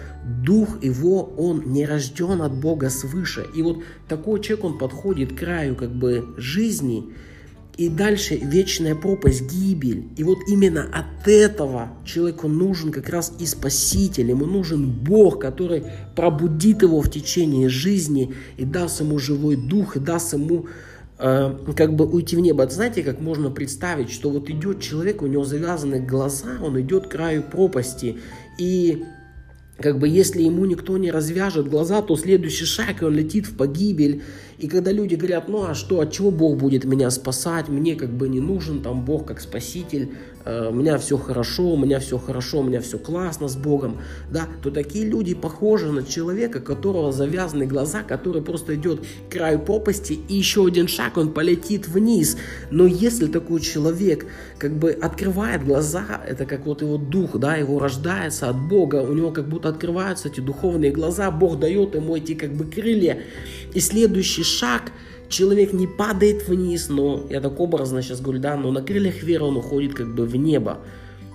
дух 0.44 0.84
его, 0.84 1.24
он 1.38 1.72
не 1.72 1.86
рожден 1.86 2.42
от 2.42 2.54
Бога 2.54 2.90
свыше. 2.90 3.46
И 3.56 3.62
вот 3.62 3.80
такой 4.08 4.42
человек, 4.42 4.66
он 4.66 4.78
подходит 4.78 5.34
к 5.34 5.40
краю 5.40 5.76
как 5.76 5.92
бы 5.92 6.34
жизни, 6.38 7.14
и 7.80 7.88
дальше 7.88 8.36
вечная 8.36 8.94
пропасть, 8.94 9.50
гибель. 9.50 10.10
И 10.18 10.24
вот 10.26 10.40
именно 10.50 10.84
от 10.92 11.30
этого 11.30 11.94
человеку 12.04 12.50
нужен 12.50 12.92
как 12.92 13.08
раз 13.08 13.32
и 13.40 13.46
Спаситель, 13.46 14.30
ему 14.30 14.46
нужен 14.46 14.92
Бог, 14.92 15.40
который 15.40 15.86
пробудит 16.14 16.82
его 16.82 17.02
в 17.02 17.10
течение 17.10 17.70
жизни 17.70 18.34
и 18.58 18.66
даст 18.66 19.00
ему 19.00 19.18
живой 19.18 19.56
дух, 19.56 19.96
и 19.96 20.02
даст 20.02 20.34
ему 20.34 20.66
э, 21.20 21.56
как 21.74 21.96
бы 21.96 22.06
уйти 22.06 22.36
в 22.36 22.42
небо. 22.42 22.68
Знаете, 22.68 23.02
как 23.02 23.22
можно 23.22 23.50
представить, 23.50 24.12
что 24.12 24.30
вот 24.30 24.50
идет 24.50 24.82
человек, 24.82 25.22
у 25.22 25.28
него 25.28 25.46
завязаны 25.46 26.02
глаза, 26.02 26.58
он 26.62 26.78
идет 26.82 27.08
к 27.08 27.12
краю 27.12 27.44
пропасти, 27.44 28.18
и 28.58 29.06
как 29.82 29.98
бы 29.98 30.08
если 30.08 30.42
ему 30.42 30.66
никто 30.66 30.98
не 30.98 31.10
развяжет 31.10 31.70
глаза, 31.70 32.02
то 32.02 32.16
следующий 32.18 32.66
шаг, 32.66 33.02
и 33.02 33.06
он 33.06 33.16
летит 33.16 33.46
в 33.46 33.56
погибель. 33.56 34.24
И 34.58 34.68
когда 34.68 34.92
люди 34.92 35.16
говорят, 35.16 35.48
ну 35.48 35.64
а 35.64 35.74
что, 35.74 36.02
от 36.02 36.12
чего 36.12 36.32
Бог 36.32 36.58
будет 36.58 36.84
меня 36.84 37.10
спасать, 37.12 37.70
мне 37.70 37.96
как 37.96 38.10
бы 38.10 38.28
не 38.28 38.42
нужен 38.42 38.82
там 38.82 39.06
Бог 39.06 39.28
как 39.28 39.40
спаситель, 39.40 40.10
у 40.46 40.74
меня 40.74 40.98
все 40.98 41.18
хорошо, 41.18 41.74
у 41.74 41.78
меня 41.78 42.00
все 42.00 42.18
хорошо, 42.18 42.60
у 42.60 42.64
меня 42.64 42.82
все 42.82 42.98
классно 42.98 43.48
с 43.48 43.56
Богом, 43.56 43.98
да, 44.32 44.48
то 44.62 44.72
такие 44.72 45.06
люди 45.06 45.34
похожи 45.34 45.92
на 45.92 46.04
человека, 46.04 46.60
которого 46.60 47.12
завязаны 47.12 47.66
глаза, 47.66 48.04
который 48.04 48.42
просто 48.42 48.76
идет 48.76 49.02
к 49.02 49.34
краю 49.34 49.60
пропасти, 49.60 50.14
и 50.14 50.36
еще 50.36 50.66
один 50.66 50.88
шаг, 50.88 51.18
он 51.18 51.34
полетит 51.34 51.88
вниз. 51.88 52.38
Но 52.72 52.86
если 52.86 53.28
такой 53.28 53.62
человек 53.62 54.26
как 54.58 54.78
бы 54.78 54.92
открывает 54.92 55.66
глаза, 55.66 56.22
это 56.28 56.46
как 56.46 56.66
вот 56.66 56.82
его 56.82 56.98
дух, 56.98 57.38
да, 57.38 57.56
его 57.56 57.80
рождается 57.80 58.50
от 58.50 58.60
Бога, 58.60 58.98
у 58.98 59.14
него 59.14 59.32
как 59.32 59.48
будто 59.48 59.70
открываются 59.70 60.30
эти 60.30 60.40
духовные 60.40 60.92
глаза, 60.92 61.30
Бог 61.32 61.60
дает 61.60 61.96
ему 61.96 62.16
эти 62.16 62.34
как 62.34 62.54
бы 62.54 62.66
крылья, 62.66 63.22
и 63.74 63.80
следующий 63.80 64.44
шаг 64.44 64.92
человек 65.30 65.74
не 65.74 65.88
падает 65.88 66.48
вниз, 66.48 66.90
но 66.90 67.26
я 67.30 67.40
так 67.40 67.60
образно 67.60 68.02
сейчас 68.02 68.20
говорю, 68.20 68.40
да, 68.40 68.58
но 68.58 68.72
на 68.72 68.82
крыльях 68.82 69.24
веры 69.24 69.46
он 69.46 69.58
уходит 69.58 69.94
как 69.94 70.14
бы 70.14 70.26
в 70.26 70.36
небо. 70.36 70.80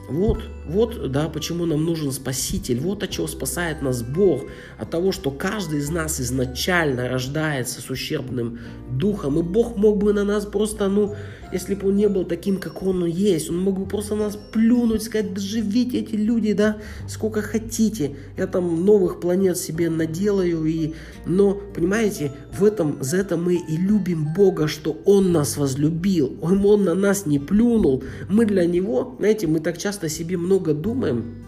Вот, 0.09 0.43
вот, 0.67 1.11
да, 1.11 1.29
почему 1.29 1.67
нам 1.67 1.85
нужен 1.85 2.11
Спаситель, 2.13 2.81
вот 2.81 3.03
от 3.03 3.11
чего 3.11 3.27
спасает 3.27 3.83
нас 3.83 4.03
Бог, 4.03 4.45
от 4.79 4.91
того, 4.91 5.13
что 5.13 5.31
каждый 5.31 5.81
из 5.81 5.91
нас 5.91 6.21
изначально 6.21 7.09
рождается 7.09 7.81
с 7.81 7.91
ущербным 7.91 8.61
духом, 8.91 9.39
и 9.39 9.43
Бог 9.43 9.77
мог 9.77 9.99
бы 9.99 10.13
на 10.13 10.25
нас 10.25 10.47
просто, 10.47 10.89
ну, 10.89 11.15
если 11.53 11.75
бы 11.75 11.89
он 11.89 11.97
не 11.97 12.09
был 12.09 12.25
таким, 12.25 12.57
как 12.57 12.83
он 12.83 13.05
есть, 13.05 13.51
он 13.51 13.59
мог 13.59 13.79
бы 13.79 13.87
просто 13.87 14.15
нас 14.17 14.37
плюнуть, 14.37 15.03
сказать, 15.03 15.35
да 15.35 15.41
живите 15.41 16.01
эти 16.01 16.17
люди, 16.17 16.53
да, 16.53 16.79
сколько 17.09 17.43
хотите, 17.43 18.17
я 18.37 18.47
там 18.47 18.85
новых 18.85 19.21
планет 19.21 19.59
себе 19.59 19.91
наделаю, 19.91 20.65
и, 20.65 20.95
но, 21.27 21.55
понимаете, 21.75 22.33
в 22.53 22.65
этом, 22.65 22.99
за 23.01 23.19
это 23.19 23.37
мы 23.37 23.57
и 23.57 23.77
любим 23.77 24.33
Бога, 24.35 24.67
что 24.67 24.97
Он 25.05 25.33
нас 25.33 25.57
возлюбил, 25.57 26.37
Он, 26.41 26.65
он 26.65 26.85
на 26.85 26.95
нас 26.95 27.27
не 27.27 27.39
плюнул, 27.39 28.03
мы 28.29 28.47
для 28.47 28.65
Него, 28.65 29.15
знаете, 29.19 29.47
мы 29.47 29.61
так 29.61 29.79
часто 29.79 30.09
себе 30.09 30.37
много 30.37 30.54
думаем, 30.61 31.45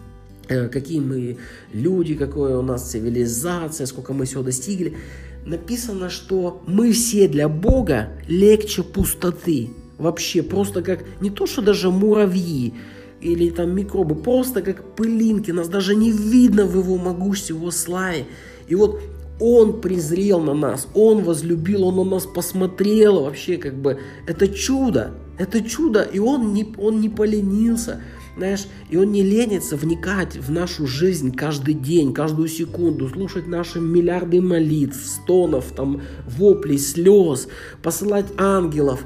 э, 0.49 0.67
какие 0.67 0.99
мы 0.99 1.37
люди, 1.73 2.15
какая 2.15 2.57
у 2.57 2.61
нас 2.61 2.91
цивилизация, 2.91 3.87
сколько 3.87 4.13
мы 4.13 4.25
всего 4.25 4.43
достигли. 4.43 4.97
Написано, 5.45 6.09
что 6.09 6.61
мы 6.67 6.91
все 6.91 7.27
для 7.27 7.47
Бога 7.47 8.09
легче 8.27 8.83
пустоты. 8.83 9.69
вообще 9.97 10.43
просто 10.43 10.83
как, 10.83 11.03
не 11.21 11.31
то 11.31 11.47
что 11.47 11.61
даже 11.61 11.89
муравьи, 11.89 12.73
или 13.19 13.49
там 13.49 13.75
микробы, 13.75 14.15
просто 14.15 14.61
как 14.61 14.95
пылинки, 14.95 15.49
нас 15.51 15.67
даже 15.69 15.95
не 15.95 16.11
видно 16.11 16.65
в 16.65 16.77
его 16.77 16.97
могуществе, 16.97 17.55
его 17.55 17.71
славе. 17.71 18.25
И 18.67 18.75
вот 18.75 18.99
он 19.39 19.81
презрел 19.81 20.39
на 20.39 20.53
нас, 20.53 20.87
Он 20.93 21.23
возлюбил, 21.23 21.85
Он 21.85 21.95
на 21.97 22.03
нас 22.03 22.25
посмотрел 22.25 23.23
вообще, 23.23 23.57
как 23.57 23.75
бы, 23.75 23.99
это 24.25 24.47
чудо, 24.47 25.11
это 25.37 25.61
чудо, 25.61 26.01
и 26.01 26.19
Он 26.19 26.53
не, 26.53 26.73
он 26.77 27.01
не 27.01 27.09
поленился, 27.09 28.01
знаешь, 28.37 28.67
и 28.89 28.97
Он 28.97 29.11
не 29.11 29.23
ленится 29.23 29.75
вникать 29.75 30.37
в 30.37 30.51
нашу 30.51 30.87
жизнь 30.87 31.33
каждый 31.33 31.73
день, 31.73 32.13
каждую 32.13 32.47
секунду, 32.47 33.09
слушать 33.09 33.47
наши 33.47 33.79
миллиарды 33.79 34.41
молитв, 34.41 34.97
стонов, 35.05 35.71
там, 35.75 36.01
воплей, 36.25 36.77
слез, 36.77 37.47
посылать 37.81 38.27
ангелов, 38.37 39.03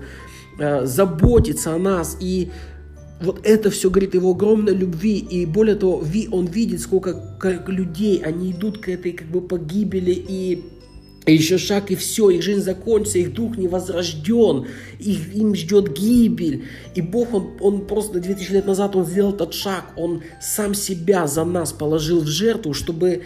э, 0.59 0.85
заботиться 0.85 1.73
о 1.73 1.77
нас, 1.77 2.17
и 2.19 2.51
вот 3.21 3.39
это 3.43 3.69
все 3.69 3.89
говорит 3.89 4.15
его 4.15 4.31
огромной 4.31 4.75
любви, 4.75 5.17
и 5.19 5.45
более 5.45 5.75
того, 5.75 6.03
он 6.31 6.45
видит, 6.47 6.81
сколько 6.81 7.13
как 7.39 7.69
людей, 7.69 8.17
они 8.17 8.51
идут 8.51 8.79
к 8.79 8.89
этой 8.89 9.13
как 9.13 9.27
бы 9.27 9.41
погибели, 9.41 10.11
и 10.11 10.65
и 11.27 11.35
еще 11.35 11.59
шаг, 11.59 11.91
и 11.91 11.95
все, 11.95 12.31
их 12.31 12.41
жизнь 12.41 12.61
закончится, 12.61 13.19
их 13.19 13.33
дух 13.33 13.55
не 13.55 13.67
возрожден, 13.67 14.65
их, 14.97 15.33
им 15.35 15.53
ждет 15.53 15.93
гибель. 15.93 16.65
И 16.95 17.01
Бог, 17.01 17.33
он, 17.33 17.51
он 17.59 17.85
просто 17.85 18.19
2000 18.19 18.51
лет 18.51 18.65
назад, 18.65 18.95
он 18.95 19.05
сделал 19.05 19.33
этот 19.33 19.53
шаг, 19.53 19.93
он 19.95 20.23
сам 20.41 20.73
себя 20.73 21.27
за 21.27 21.45
нас 21.45 21.73
положил 21.73 22.21
в 22.21 22.27
жертву, 22.27 22.73
чтобы 22.73 23.21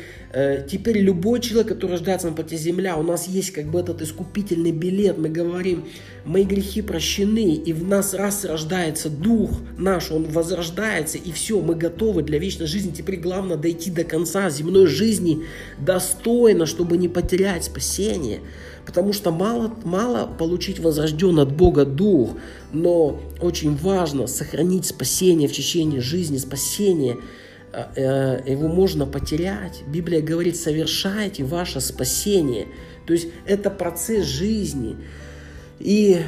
теперь 0.69 0.98
любой 0.98 1.39
человек, 1.39 1.69
который 1.69 1.91
рождается 1.91 2.30
на 2.30 2.34
пути 2.34 2.58
земля, 2.58 2.98
у 2.98 3.04
нас 3.04 3.28
есть 3.28 3.52
как 3.52 3.67
бы 3.67 3.80
этот 3.80 4.02
искупительный 4.02 4.71
билет, 4.71 5.17
мы 5.17 5.30
говорим, 5.30 5.86
мои 6.26 6.43
грехи 6.43 6.82
прощены, 6.82 7.54
и 7.54 7.71
в 7.71 7.88
нас 7.88 8.13
раз 8.13 8.43
рождается 8.43 9.10
дух 9.10 9.52
наш, 9.78 10.12
он 10.12 10.24
возрождается, 10.26 11.17
и 11.17 11.32
все, 11.32 11.62
мы 11.62 11.76
готовы 11.76 12.21
для 12.21 12.38
вечной 12.38 12.67
жизни. 12.67 12.91
Теперь 12.91 13.17
главное 13.17 13.56
дойти 13.56 13.89
до 13.91 14.04
конца 14.04 14.50
земной 14.50 14.88
жизни 14.88 15.45
достойно, 15.80 16.65
чтобы 16.65 16.98
не 16.98 17.08
потерять 17.08 17.63
спасение. 17.63 18.41
Потому 18.86 19.13
что 19.13 19.32
мало, 19.32 19.74
мало 19.84 20.28
получить 20.28 20.80
возрожден 20.80 21.39
от 21.39 21.52
Бога 21.56 21.86
дух, 21.86 22.32
но 22.74 23.19
очень 23.41 23.76
важно 23.76 24.28
сохранить 24.28 24.86
спасение 24.86 25.48
в 25.48 25.54
течение 25.54 26.02
жизни, 26.02 26.38
спасение 26.38 27.13
э, 27.13 27.17
э, 27.17 27.45
его 27.96 28.68
можно 28.68 29.06
потерять. 29.06 29.84
Библия 29.88 30.22
говорит, 30.22 30.56
совершайте 30.56 31.44
ваше 31.44 31.82
спасение. 31.82 32.68
То 33.06 33.14
есть 33.14 33.28
это 33.46 33.70
процесс 33.70 34.26
жизни. 34.26 34.98
И 35.80 36.20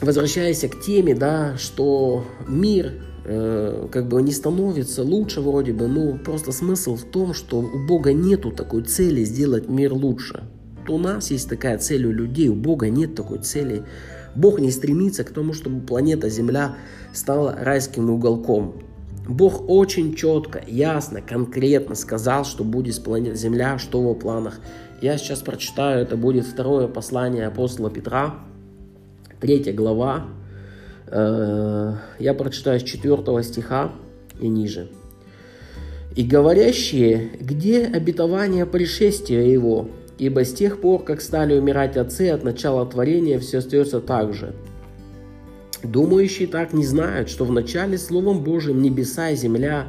возвращаясь 0.00 0.60
к 0.60 0.80
теме, 0.80 1.14
да, 1.14 1.56
что 1.58 2.24
мир 2.46 2.92
э, 3.24 3.88
как 3.90 4.08
бы 4.08 4.22
не 4.22 4.32
становится 4.32 5.02
лучше 5.02 5.40
вроде 5.40 5.72
бы, 5.72 5.86
ну 5.86 6.18
просто 6.18 6.52
смысл 6.52 6.96
в 6.96 7.04
том, 7.04 7.34
что 7.34 7.58
у 7.58 7.86
Бога 7.86 8.12
нету 8.12 8.50
такой 8.50 8.82
цели 8.82 9.24
сделать 9.24 9.68
мир 9.68 9.92
лучше. 9.92 10.44
То 10.86 10.94
у 10.94 10.98
нас 10.98 11.30
есть 11.30 11.48
такая 11.48 11.78
цель 11.78 12.06
у 12.06 12.12
людей, 12.12 12.48
у 12.48 12.54
Бога 12.54 12.88
нет 12.88 13.14
такой 13.14 13.40
цели. 13.40 13.82
Бог 14.34 14.60
не 14.60 14.70
стремится 14.70 15.24
к 15.24 15.30
тому, 15.30 15.52
чтобы 15.52 15.84
планета 15.84 16.28
Земля 16.30 16.76
стала 17.12 17.54
райским 17.58 18.08
уголком. 18.08 18.82
Бог 19.28 19.68
очень 19.68 20.14
четко, 20.14 20.62
ясно, 20.66 21.20
конкретно 21.20 21.94
сказал, 21.94 22.46
что 22.46 22.64
будет 22.64 22.94
с 22.94 22.98
планетой 22.98 23.36
Земля, 23.36 23.78
что 23.78 23.98
в 23.98 24.02
его 24.02 24.14
планах. 24.14 24.58
Я 25.02 25.18
сейчас 25.18 25.40
прочитаю, 25.40 26.00
это 26.00 26.16
будет 26.16 26.46
второе 26.46 26.88
послание 26.88 27.46
апостола 27.46 27.90
Петра, 27.90 28.36
третья 29.38 29.74
глава. 29.74 30.24
Э, 31.08 31.92
я 32.18 32.32
прочитаю 32.32 32.80
с 32.80 32.82
четвертого 32.82 33.42
стиха 33.42 33.92
и 34.40 34.48
ниже. 34.48 34.88
«И 36.16 36.24
говорящие, 36.24 37.30
где 37.38 37.84
обетование 37.84 38.64
пришествия 38.64 39.42
его? 39.42 39.90
Ибо 40.16 40.44
с 40.44 40.54
тех 40.54 40.80
пор, 40.80 41.04
как 41.04 41.20
стали 41.20 41.56
умирать 41.56 41.98
отцы 41.98 42.30
от 42.30 42.44
начала 42.44 42.86
творения, 42.86 43.38
все 43.38 43.58
остается 43.58 44.00
так 44.00 44.32
же. 44.32 44.54
Думающие 45.82 46.48
так 46.48 46.72
не 46.72 46.84
знают, 46.84 47.28
что 47.28 47.44
в 47.44 47.52
начале 47.52 47.98
Словом 47.98 48.42
Божьим 48.42 48.82
небеса 48.82 49.30
и 49.30 49.36
земля 49.36 49.88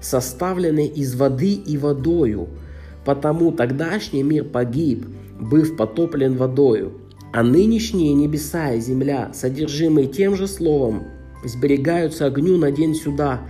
составлены 0.00 0.86
из 0.86 1.14
воды 1.14 1.52
и 1.52 1.76
водою– 1.76 2.48
Потому 3.08 3.52
тогдашний 3.52 4.22
мир 4.22 4.44
погиб, 4.44 5.06
быв 5.40 5.76
потоплен 5.76 6.36
водою, 6.36 6.92
а 7.32 7.42
нынешние 7.42 8.12
небеса 8.12 8.74
и 8.74 8.80
земля, 8.80 9.30
содержимые 9.32 10.08
тем 10.08 10.36
же 10.36 10.46
словом, 10.46 11.04
сберегаются 11.42 12.26
огню 12.26 12.58
на 12.58 12.70
день 12.70 12.94
суда 12.94 13.40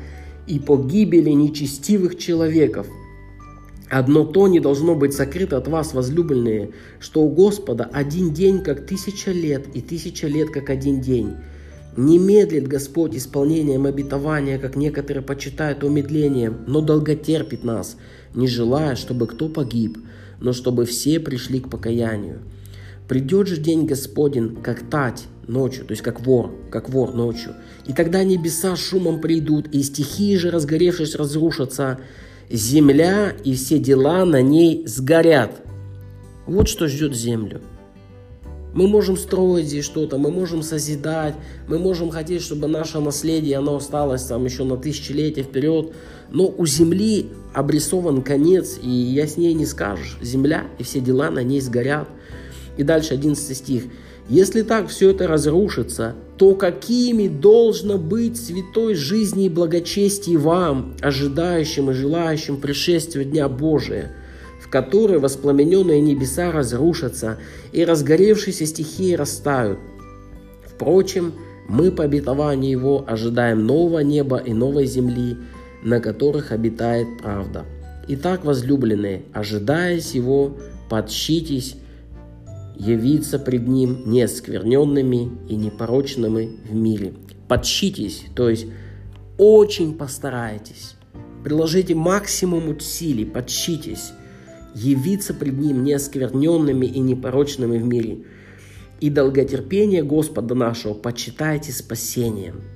и 0.46 0.60
погибели 0.60 1.30
нечестивых 1.30 2.18
человеков. 2.18 2.86
Одно 3.90 4.24
то 4.24 4.46
не 4.46 4.60
должно 4.60 4.94
быть 4.94 5.14
сокрыто 5.14 5.56
от 5.56 5.66
вас, 5.66 5.92
возлюбленные, 5.92 6.70
что 7.00 7.22
у 7.22 7.28
Господа 7.28 7.90
один 7.92 8.32
день, 8.32 8.62
как 8.62 8.86
тысяча 8.86 9.32
лет, 9.32 9.66
и 9.74 9.80
тысяча 9.80 10.28
лет, 10.28 10.50
как 10.50 10.70
один 10.70 11.00
день. 11.00 11.32
Не 11.98 12.16
медлит 12.18 12.66
Господь 12.66 13.14
исполнением 13.16 13.84
обетования, 13.84 14.58
как 14.58 14.76
некоторые 14.76 15.22
почитают 15.22 15.84
умедлением, 15.84 16.58
но 16.66 16.80
долготерпит 16.80 17.64
нас– 17.64 17.96
не 18.34 18.46
желая, 18.46 18.96
чтобы 18.96 19.26
кто 19.26 19.48
погиб, 19.48 19.98
но 20.40 20.52
чтобы 20.52 20.84
все 20.84 21.20
пришли 21.20 21.60
к 21.60 21.68
покаянию. 21.68 22.38
Придет 23.08 23.48
же 23.48 23.56
день 23.56 23.86
Господень, 23.86 24.56
как 24.62 24.88
тать 24.88 25.24
ночью, 25.46 25.84
то 25.84 25.92
есть 25.92 26.02
как 26.02 26.20
вор, 26.20 26.54
как 26.70 26.88
вор 26.90 27.14
ночью. 27.14 27.54
И 27.86 27.92
тогда 27.92 28.22
небеса 28.22 28.76
шумом 28.76 29.20
придут, 29.20 29.68
и 29.68 29.82
стихии 29.82 30.36
же, 30.36 30.50
разгоревшись, 30.50 31.14
разрушатся. 31.14 31.98
Земля 32.50 33.32
и 33.44 33.54
все 33.54 33.78
дела 33.78 34.24
на 34.24 34.42
ней 34.42 34.86
сгорят. 34.86 35.62
Вот 36.46 36.68
что 36.68 36.86
ждет 36.86 37.14
землю. 37.14 37.60
Мы 38.74 38.86
можем 38.86 39.16
строить 39.16 39.66
здесь 39.66 39.84
что-то, 39.84 40.18
мы 40.18 40.30
можем 40.30 40.62
созидать, 40.62 41.34
мы 41.68 41.78
можем 41.78 42.10
хотеть, 42.10 42.42
чтобы 42.42 42.68
наше 42.68 43.00
наследие, 43.00 43.58
оно 43.58 43.76
осталось 43.76 44.24
там 44.24 44.44
еще 44.44 44.64
на 44.64 44.76
тысячелетия 44.76 45.42
вперед, 45.42 45.92
но 46.30 46.46
у 46.46 46.66
земли 46.66 47.30
обрисован 47.54 48.22
конец, 48.22 48.78
и 48.82 48.88
я 48.88 49.26
с 49.26 49.36
ней 49.36 49.54
не 49.54 49.66
скажешь. 49.66 50.18
Земля 50.20 50.64
и 50.78 50.82
все 50.82 51.00
дела 51.00 51.30
на 51.30 51.42
ней 51.42 51.60
сгорят. 51.60 52.08
И 52.76 52.82
дальше 52.82 53.14
11 53.14 53.56
стих. 53.56 53.84
Если 54.28 54.60
так 54.60 54.88
все 54.88 55.10
это 55.10 55.26
разрушится, 55.26 56.14
то 56.36 56.54
какими 56.54 57.28
должно 57.28 57.96
быть 57.96 58.36
святой 58.36 58.94
жизни 58.94 59.46
и 59.46 59.48
благочестие 59.48 60.36
вам, 60.36 60.94
ожидающим 61.00 61.90
и 61.90 61.94
желающим 61.94 62.60
пришествия 62.60 63.24
Дня 63.24 63.48
Божия, 63.48 64.12
в 64.68 64.70
который 64.70 65.18
воспламененные 65.18 66.02
небеса 66.02 66.52
разрушатся 66.52 67.38
и 67.72 67.86
разгоревшиеся 67.86 68.66
стихии 68.66 69.14
растают. 69.14 69.78
Впрочем, 70.66 71.32
мы 71.70 71.90
по 71.90 72.04
обетованию 72.04 72.70
Его 72.70 73.04
ожидаем 73.06 73.64
нового 73.66 74.00
неба 74.00 74.36
и 74.36 74.52
новой 74.52 74.84
земли, 74.84 75.38
на 75.82 76.00
которых 76.00 76.52
обитает 76.52 77.06
правда. 77.22 77.64
Итак, 78.08 78.44
возлюбленные, 78.44 79.22
ожидая 79.32 80.00
сего, 80.00 80.58
подщитесь, 80.90 81.76
явиться 82.76 83.38
пред 83.38 83.66
Ним 83.66 84.02
неоскверненными 84.04 85.30
и 85.48 85.56
непорочными 85.56 86.58
в 86.68 86.74
мире. 86.74 87.14
Подщитесь, 87.48 88.24
то 88.34 88.50
есть 88.50 88.66
очень 89.38 89.94
постарайтесь, 89.94 90.94
приложите 91.42 91.94
максимум 91.94 92.68
усилий, 92.68 93.24
подщитесь, 93.24 94.12
явиться 94.74 95.34
пред 95.34 95.58
Ним 95.58 95.84
неоскверненными 95.84 96.86
и 96.86 97.00
непорочными 97.00 97.78
в 97.78 97.84
мире. 97.84 98.24
И 99.00 99.10
долготерпение 99.10 100.02
Господа 100.02 100.54
нашего 100.54 100.94
почитайте 100.94 101.72
спасением– 101.72 102.62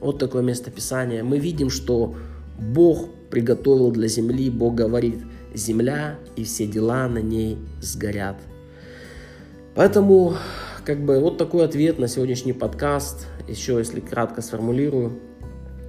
вот 0.00 0.18
такое 0.18 0.42
местописание. 0.42 1.22
Мы 1.22 1.38
видим, 1.38 1.70
что 1.70 2.14
Бог 2.58 3.08
приготовил 3.30 3.90
для 3.90 4.08
земли, 4.08 4.50
Бог 4.50 4.74
говорит, 4.74 5.18
земля 5.54 6.18
и 6.36 6.44
все 6.44 6.66
дела 6.66 7.08
на 7.08 7.18
ней 7.18 7.58
сгорят. 7.80 8.36
Поэтому, 9.74 10.34
как 10.84 11.04
бы, 11.04 11.20
вот 11.20 11.38
такой 11.38 11.64
ответ 11.64 11.98
на 11.98 12.08
сегодняшний 12.08 12.52
подкаст. 12.52 13.26
Еще, 13.48 13.78
если 13.78 14.00
кратко 14.00 14.42
сформулирую, 14.42 15.18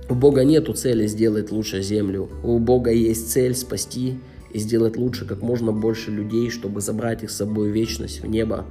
у 0.10 0.13
Бога 0.13 0.44
нету 0.44 0.74
цели 0.74 1.08
сделать 1.08 1.52
лучше 1.52 1.82
землю. 1.82 2.30
У 2.44 2.60
Бога 2.60 2.91
есть 2.91 3.32
цель 3.32 3.56
спасти 3.56 4.20
и 4.54 4.60
сделать 4.60 4.98
лучше 4.98 5.26
как 5.26 5.42
можно 5.42 5.72
больше 5.72 6.12
людей, 6.12 6.50
чтобы 6.50 6.82
забрать 6.82 7.24
их 7.24 7.32
с 7.32 7.38
собой 7.38 7.72
в 7.72 7.74
вечность, 7.74 8.22
в 8.22 8.28
небо. 8.28 8.66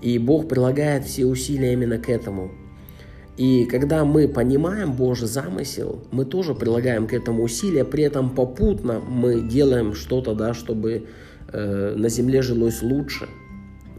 И 0.00 0.18
Бог 0.18 0.48
прилагает 0.48 1.04
все 1.04 1.26
усилия 1.26 1.72
именно 1.72 1.98
к 1.98 2.08
этому. 2.08 2.50
И 3.36 3.64
когда 3.64 4.04
мы 4.04 4.28
понимаем 4.28 4.92
Божий 4.92 5.28
замысел, 5.28 6.04
мы 6.10 6.24
тоже 6.24 6.54
прилагаем 6.54 7.06
к 7.06 7.14
этому 7.14 7.42
усилия, 7.42 7.84
при 7.84 8.04
этом 8.04 8.30
попутно 8.30 9.00
мы 9.00 9.40
делаем 9.40 9.94
что-то, 9.94 10.34
да, 10.34 10.52
чтобы 10.52 11.06
э, 11.52 11.94
на 11.96 12.08
земле 12.08 12.42
жилось 12.42 12.82
лучше. 12.82 13.28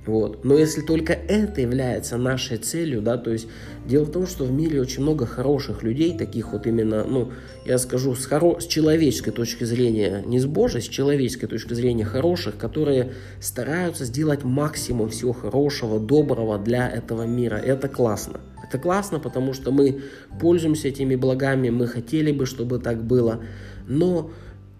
Вот. 0.05 0.43
Но 0.43 0.57
если 0.57 0.81
только 0.81 1.13
это 1.13 1.61
является 1.61 2.17
нашей 2.17 2.57
целью, 2.57 3.01
да, 3.01 3.17
то 3.17 3.31
есть 3.31 3.47
дело 3.85 4.05
в 4.05 4.11
том, 4.11 4.25
что 4.25 4.45
в 4.45 4.51
мире 4.51 4.81
очень 4.81 5.03
много 5.03 5.27
хороших 5.27 5.83
людей, 5.83 6.17
таких 6.17 6.53
вот 6.53 6.65
именно, 6.65 7.03
ну, 7.03 7.31
я 7.65 7.77
скажу, 7.77 8.15
с, 8.15 8.25
хоро... 8.25 8.59
с 8.59 8.65
человеческой 8.65 9.31
точки 9.31 9.63
зрения, 9.63 10.23
не 10.25 10.39
с 10.39 10.45
Божьей, 10.47 10.81
с 10.81 10.87
человеческой 10.87 11.47
точки 11.47 11.75
зрения 11.75 12.03
хороших, 12.03 12.57
которые 12.57 13.13
стараются 13.39 14.05
сделать 14.05 14.43
максимум 14.43 15.09
всего 15.09 15.33
хорошего, 15.33 15.99
доброго 15.99 16.57
для 16.57 16.89
этого 16.89 17.27
мира. 17.27 17.57
Это 17.57 17.87
классно. 17.87 18.41
Это 18.67 18.79
классно, 18.79 19.19
потому 19.19 19.53
что 19.53 19.71
мы 19.71 20.01
пользуемся 20.39 20.87
этими 20.87 21.15
благами, 21.15 21.69
мы 21.69 21.85
хотели 21.85 22.31
бы, 22.31 22.47
чтобы 22.47 22.79
так 22.79 23.03
было, 23.03 23.41
но 23.87 24.31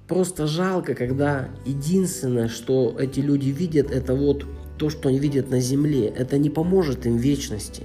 просто 0.08 0.48
жалко, 0.48 0.96
когда 0.96 1.50
единственное, 1.66 2.48
что 2.48 2.96
эти 2.98 3.20
люди 3.20 3.50
видят, 3.50 3.92
это 3.92 4.16
вот 4.16 4.46
то, 4.82 4.90
что 4.90 5.10
они 5.10 5.20
видят 5.20 5.52
на 5.52 5.60
земле, 5.60 6.08
это 6.08 6.40
не 6.40 6.50
поможет 6.50 7.06
им 7.06 7.16
в 7.16 7.22
вечности. 7.22 7.84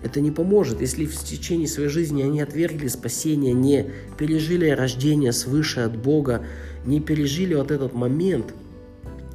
Это 0.00 0.20
не 0.20 0.30
поможет, 0.30 0.80
если 0.80 1.06
в 1.06 1.24
течение 1.24 1.66
своей 1.66 1.88
жизни 1.88 2.22
они 2.22 2.40
отвергли 2.40 2.86
спасение, 2.86 3.52
не 3.52 3.90
пережили 4.16 4.68
рождение 4.68 5.32
свыше 5.32 5.80
от 5.80 5.96
Бога, 5.96 6.46
не 6.86 7.00
пережили 7.00 7.54
вот 7.54 7.72
этот 7.72 7.94
момент. 7.94 8.54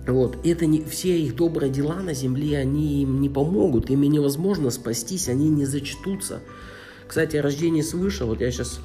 Вот. 0.07 0.37
Это 0.45 0.67
не, 0.67 0.81
все 0.85 1.19
их 1.19 1.35
добрые 1.35 1.69
дела 1.69 1.95
на 1.95 2.13
земле, 2.13 2.57
они 2.59 3.01
им 3.01 3.19
не 3.19 3.27
помогут, 3.27 3.89
ими 3.89 4.07
невозможно 4.07 4.69
спастись, 4.69 5.27
они 5.27 5.49
не 5.49 5.65
зачтутся. 5.65 6.39
Кстати, 7.09 7.35
о 7.35 7.41
рождении 7.41 7.81
свыше, 7.81 8.23
вот 8.23 8.39
я 8.39 8.51
сейчас 8.51 8.79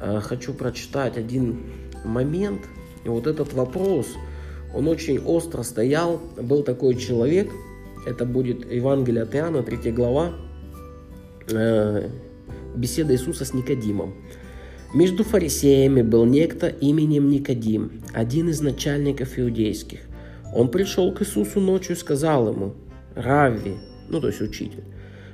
э, 0.00 0.18
хочу 0.24 0.54
прочитать 0.54 1.16
один 1.16 1.66
момент, 2.04 2.62
и 3.04 3.08
вот 3.08 3.28
этот 3.28 3.52
вопрос– 3.52 4.08
он 4.74 4.88
очень 4.88 5.18
остро 5.18 5.62
стоял. 5.62 6.20
Был 6.40 6.62
такой 6.62 6.94
человек, 6.96 7.50
это 8.06 8.24
будет 8.24 8.70
Евангелие 8.70 9.22
от 9.22 9.34
Иоанна, 9.34 9.62
3 9.62 9.92
глава, 9.92 10.32
э, 11.50 12.08
беседа 12.74 13.12
Иисуса 13.14 13.44
с 13.44 13.54
Никодимом. 13.54 14.14
Между 14.94 15.24
фарисеями 15.24 16.00
был 16.00 16.24
некто 16.24 16.68
именем 16.68 17.28
Никодим, 17.28 18.02
один 18.14 18.48
из 18.48 18.60
начальников 18.62 19.38
иудейских. 19.38 20.00
Он 20.54 20.70
пришел 20.70 21.12
к 21.12 21.20
Иисусу 21.20 21.60
ночью 21.60 21.94
и 21.94 21.98
сказал 21.98 22.50
ему, 22.50 22.74
«Равви», 23.14 23.74
ну 24.08 24.20
то 24.20 24.28
есть 24.28 24.40
учитель, 24.40 24.84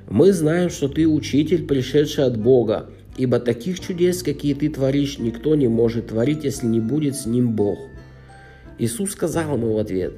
«Мы 0.08 0.32
знаем, 0.32 0.70
что 0.70 0.88
ты 0.88 1.06
учитель, 1.06 1.66
пришедший 1.66 2.24
от 2.24 2.36
Бога, 2.36 2.90
ибо 3.16 3.38
таких 3.38 3.78
чудес, 3.78 4.24
какие 4.24 4.54
ты 4.54 4.68
творишь, 4.68 5.18
никто 5.18 5.54
не 5.54 5.68
может 5.68 6.08
творить, 6.08 6.42
если 6.42 6.66
не 6.66 6.80
будет 6.80 7.14
с 7.14 7.26
ним 7.26 7.52
Бог». 7.52 7.78
Иисус 8.78 9.12
сказал 9.12 9.54
ему 9.54 9.74
в 9.74 9.78
ответ, 9.78 10.14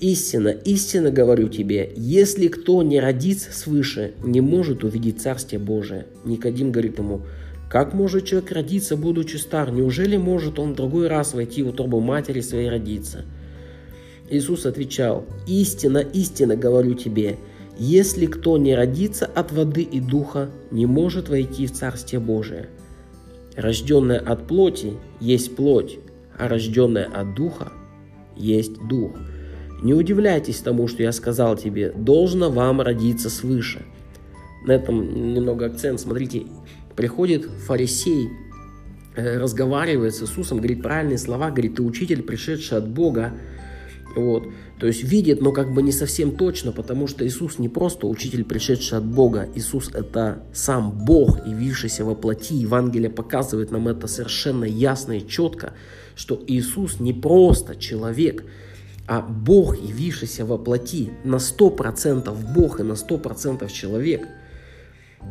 «Истинно, 0.00 0.48
истинно 0.48 1.10
говорю 1.10 1.48
тебе, 1.48 1.92
если 1.96 2.48
кто 2.48 2.82
не 2.82 3.00
родится 3.00 3.52
свыше, 3.52 4.12
не 4.22 4.40
может 4.40 4.84
увидеть 4.84 5.22
Царствие 5.22 5.60
Божие». 5.60 6.06
Никодим 6.24 6.72
говорит 6.72 6.98
ему, 6.98 7.22
«Как 7.70 7.94
может 7.94 8.26
человек 8.26 8.52
родиться, 8.52 8.96
будучи 8.96 9.36
стар? 9.36 9.70
Неужели 9.70 10.16
может 10.16 10.58
он 10.58 10.72
в 10.72 10.76
другой 10.76 11.08
раз 11.08 11.32
войти 11.32 11.62
в 11.62 11.68
утробу 11.68 12.00
матери 12.00 12.40
своей 12.40 12.68
родиться?» 12.68 13.24
Иисус 14.28 14.66
отвечал, 14.66 15.24
«Истинно, 15.46 15.98
истинно 15.98 16.56
говорю 16.56 16.94
тебе, 16.94 17.38
если 17.78 18.26
кто 18.26 18.58
не 18.58 18.74
родится 18.74 19.26
от 19.26 19.52
воды 19.52 19.82
и 19.82 20.00
духа, 20.00 20.50
не 20.70 20.86
может 20.86 21.28
войти 21.28 21.66
в 21.66 21.72
Царствие 21.72 22.20
Божие. 22.20 22.68
Рожденное 23.56 24.18
от 24.18 24.46
плоти 24.46 24.94
есть 25.20 25.56
плоть, 25.56 25.98
а 26.36 26.48
рожденное 26.48 27.04
от 27.04 27.34
духа 27.34 27.72
есть 28.36 28.78
Дух. 28.88 29.12
Не 29.82 29.92
удивляйтесь 29.94 30.60
тому, 30.60 30.88
что 30.88 31.02
я 31.02 31.12
сказал 31.12 31.56
тебе, 31.56 31.92
должно 31.92 32.50
вам 32.50 32.80
родиться 32.80 33.28
свыше. 33.28 33.84
На 34.66 34.72
этом 34.72 35.34
немного 35.34 35.66
акцент. 35.66 36.00
Смотрите, 36.00 36.46
приходит 36.96 37.44
фарисей, 37.44 38.30
э, 39.14 39.36
разговаривает 39.36 40.14
с 40.14 40.22
Иисусом, 40.22 40.58
говорит 40.58 40.82
правильные 40.82 41.18
слова, 41.18 41.50
говорит, 41.50 41.76
ты 41.76 41.82
учитель, 41.82 42.22
пришедший 42.22 42.78
от 42.78 42.88
Бога. 42.88 43.34
Вот. 44.16 44.48
То 44.78 44.86
есть 44.86 45.04
видит, 45.04 45.40
но 45.40 45.52
как 45.52 45.72
бы 45.72 45.82
не 45.82 45.92
совсем 45.92 46.36
точно, 46.36 46.72
потому 46.72 47.06
что 47.06 47.26
Иисус 47.26 47.58
не 47.58 47.68
просто 47.68 48.06
учитель, 48.06 48.44
пришедший 48.44 48.98
от 48.98 49.04
Бога. 49.04 49.48
Иисус 49.54 49.90
это 49.92 50.44
сам 50.52 50.92
Бог, 51.04 51.46
явившийся 51.46 52.04
во 52.04 52.14
плоти. 52.14 52.54
Евангелие 52.54 53.10
показывает 53.10 53.70
нам 53.70 53.88
это 53.88 54.06
совершенно 54.06 54.64
ясно 54.64 55.18
и 55.18 55.26
четко 55.26 55.74
что 56.14 56.42
Иисус 56.46 57.00
не 57.00 57.12
просто 57.12 57.76
человек, 57.76 58.44
а 59.06 59.20
Бог, 59.20 59.76
явившийся 59.76 60.44
во 60.44 60.58
плоти, 60.58 61.10
на 61.24 61.36
100% 61.36 62.54
Бог 62.54 62.80
и 62.80 62.82
на 62.82 62.92
100% 62.92 63.70
человек. 63.70 64.26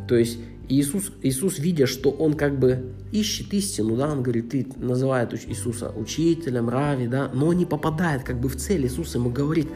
То 0.08 0.16
есть 0.16 0.38
Иисус, 0.68 1.12
Иисус, 1.22 1.58
видя, 1.58 1.86
что 1.86 2.10
он 2.10 2.34
как 2.34 2.58
бы 2.58 2.92
ищет 3.12 3.52
истину, 3.52 3.96
да, 3.96 4.12
он 4.12 4.22
говорит, 4.22 4.50
ты 4.50 4.66
называет 4.76 5.34
Иисуса 5.48 5.90
учителем, 5.90 6.68
рави, 6.68 7.06
да, 7.06 7.30
но 7.32 7.52
не 7.52 7.66
попадает 7.66 8.22
как 8.22 8.40
бы 8.40 8.48
в 8.48 8.56
цель. 8.56 8.86
Иисус 8.86 9.14
ему 9.14 9.30
говорит, 9.30 9.68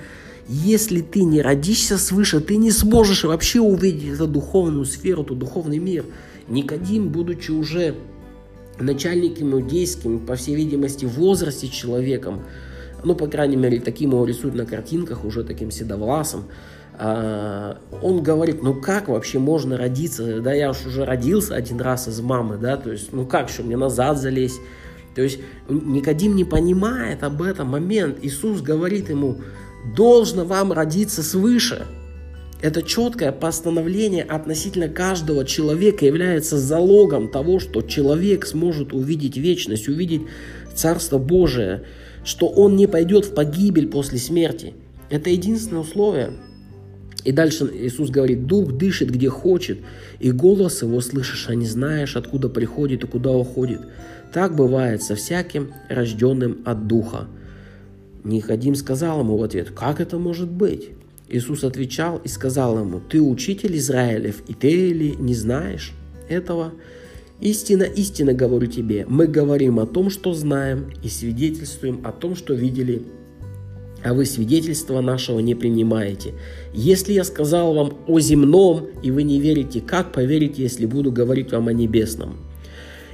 если 0.48 1.02
ты 1.02 1.24
не 1.24 1.42
родишься 1.42 1.98
свыше, 1.98 2.40
ты 2.40 2.56
не 2.56 2.70
сможешь 2.70 3.24
вообще 3.24 3.60
увидеть 3.60 4.14
эту 4.14 4.26
духовную 4.26 4.86
сферу, 4.86 5.22
эту 5.22 5.34
духовный 5.34 5.78
мир. 5.78 6.06
Никодим, 6.48 7.10
будучи 7.10 7.50
уже 7.50 7.94
начальником 8.80 9.52
иудейским, 9.54 10.20
по 10.20 10.36
всей 10.36 10.54
видимости, 10.54 11.04
возрасте 11.04 11.68
человеком, 11.68 12.42
ну, 13.04 13.14
по 13.14 13.26
крайней 13.26 13.56
мере, 13.56 13.80
таким 13.80 14.10
его 14.10 14.24
рисуют 14.24 14.54
на 14.54 14.66
картинках, 14.66 15.24
уже 15.24 15.44
таким 15.44 15.70
седовласым, 15.70 16.44
а, 17.00 17.78
он 18.02 18.24
говорит, 18.24 18.62
ну 18.62 18.74
как 18.74 19.08
вообще 19.08 19.38
можно 19.38 19.76
родиться, 19.76 20.40
да, 20.40 20.52
я 20.52 20.70
уж 20.70 20.84
уже 20.84 21.04
родился 21.04 21.54
один 21.54 21.80
раз 21.80 22.08
из 22.08 22.20
мамы, 22.20 22.58
да, 22.58 22.76
то 22.76 22.90
есть, 22.90 23.12
ну 23.12 23.24
как, 23.24 23.48
что 23.48 23.62
мне 23.62 23.76
назад 23.76 24.18
залезть, 24.18 24.60
то 25.14 25.22
есть 25.22 25.38
Никодим 25.68 26.34
не 26.34 26.44
понимает 26.44 27.22
об 27.22 27.42
этом 27.42 27.68
момент, 27.68 28.18
Иисус 28.22 28.62
говорит 28.62 29.10
ему, 29.10 29.38
должно 29.96 30.44
вам 30.44 30.72
родиться 30.72 31.22
свыше, 31.22 31.86
это 32.60 32.82
четкое 32.82 33.30
постановление 33.30 34.24
относительно 34.24 34.88
каждого 34.88 35.44
человека 35.44 36.04
является 36.04 36.58
залогом 36.58 37.28
того, 37.28 37.60
что 37.60 37.82
человек 37.82 38.46
сможет 38.46 38.92
увидеть 38.92 39.36
вечность, 39.36 39.88
увидеть 39.88 40.22
Царство 40.74 41.18
Божие, 41.18 41.84
что 42.24 42.48
он 42.48 42.76
не 42.76 42.86
пойдет 42.86 43.26
в 43.26 43.34
погибель 43.34 43.88
после 43.88 44.18
смерти. 44.18 44.74
Это 45.08 45.30
единственное 45.30 45.82
условие. 45.82 46.32
И 47.24 47.32
дальше 47.32 47.70
Иисус 47.72 48.10
говорит, 48.10 48.46
Дух 48.46 48.72
дышит 48.72 49.10
где 49.10 49.28
хочет, 49.28 49.78
и 50.18 50.30
голос 50.30 50.82
его 50.82 51.00
слышишь, 51.00 51.46
а 51.48 51.54
не 51.54 51.66
знаешь, 51.66 52.16
откуда 52.16 52.48
приходит 52.48 53.04
и 53.04 53.06
куда 53.06 53.32
уходит. 53.32 53.80
Так 54.32 54.54
бывает 54.54 55.02
со 55.02 55.14
всяким 55.14 55.72
рожденным 55.88 56.58
от 56.64 56.86
Духа. 56.86 57.28
Никодим 58.24 58.74
сказал 58.74 59.20
ему 59.20 59.36
в 59.36 59.42
ответ, 59.42 59.70
как 59.70 60.00
это 60.00 60.18
может 60.18 60.50
быть? 60.50 60.90
Иисус 61.28 61.62
отвечал 61.62 62.20
и 62.24 62.28
сказал 62.28 62.78
ему, 62.78 63.00
«Ты 63.00 63.20
учитель 63.20 63.76
Израилев, 63.76 64.42
и 64.48 64.54
ты 64.54 64.92
ли 64.92 65.14
не 65.18 65.34
знаешь 65.34 65.92
этого?» 66.28 66.72
Истина, 67.40 67.84
истина 67.84 68.32
говорю 68.32 68.66
тебе, 68.66 69.06
мы 69.08 69.28
говорим 69.28 69.78
о 69.78 69.86
том, 69.86 70.10
что 70.10 70.34
знаем, 70.34 70.90
и 71.04 71.08
свидетельствуем 71.08 72.00
о 72.04 72.10
том, 72.10 72.34
что 72.34 72.52
видели, 72.52 73.02
а 74.02 74.12
вы 74.12 74.26
свидетельства 74.26 75.00
нашего 75.00 75.38
не 75.38 75.54
принимаете. 75.54 76.34
Если 76.74 77.12
я 77.12 77.22
сказал 77.22 77.74
вам 77.74 77.98
о 78.08 78.18
земном, 78.18 78.88
и 79.04 79.12
вы 79.12 79.22
не 79.22 79.38
верите, 79.38 79.80
как 79.80 80.10
поверите, 80.10 80.62
если 80.62 80.84
буду 80.86 81.12
говорить 81.12 81.52
вам 81.52 81.68
о 81.68 81.72
небесном? 81.72 82.38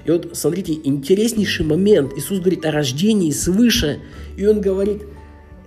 И 0.06 0.10
вот 0.10 0.30
смотрите, 0.32 0.72
интереснейший 0.72 1.66
момент. 1.66 2.12
Иисус 2.16 2.38
говорит 2.38 2.64
о 2.64 2.70
рождении 2.70 3.30
свыше, 3.30 3.98
и 4.38 4.46
Он 4.46 4.62
говорит– 4.62 5.02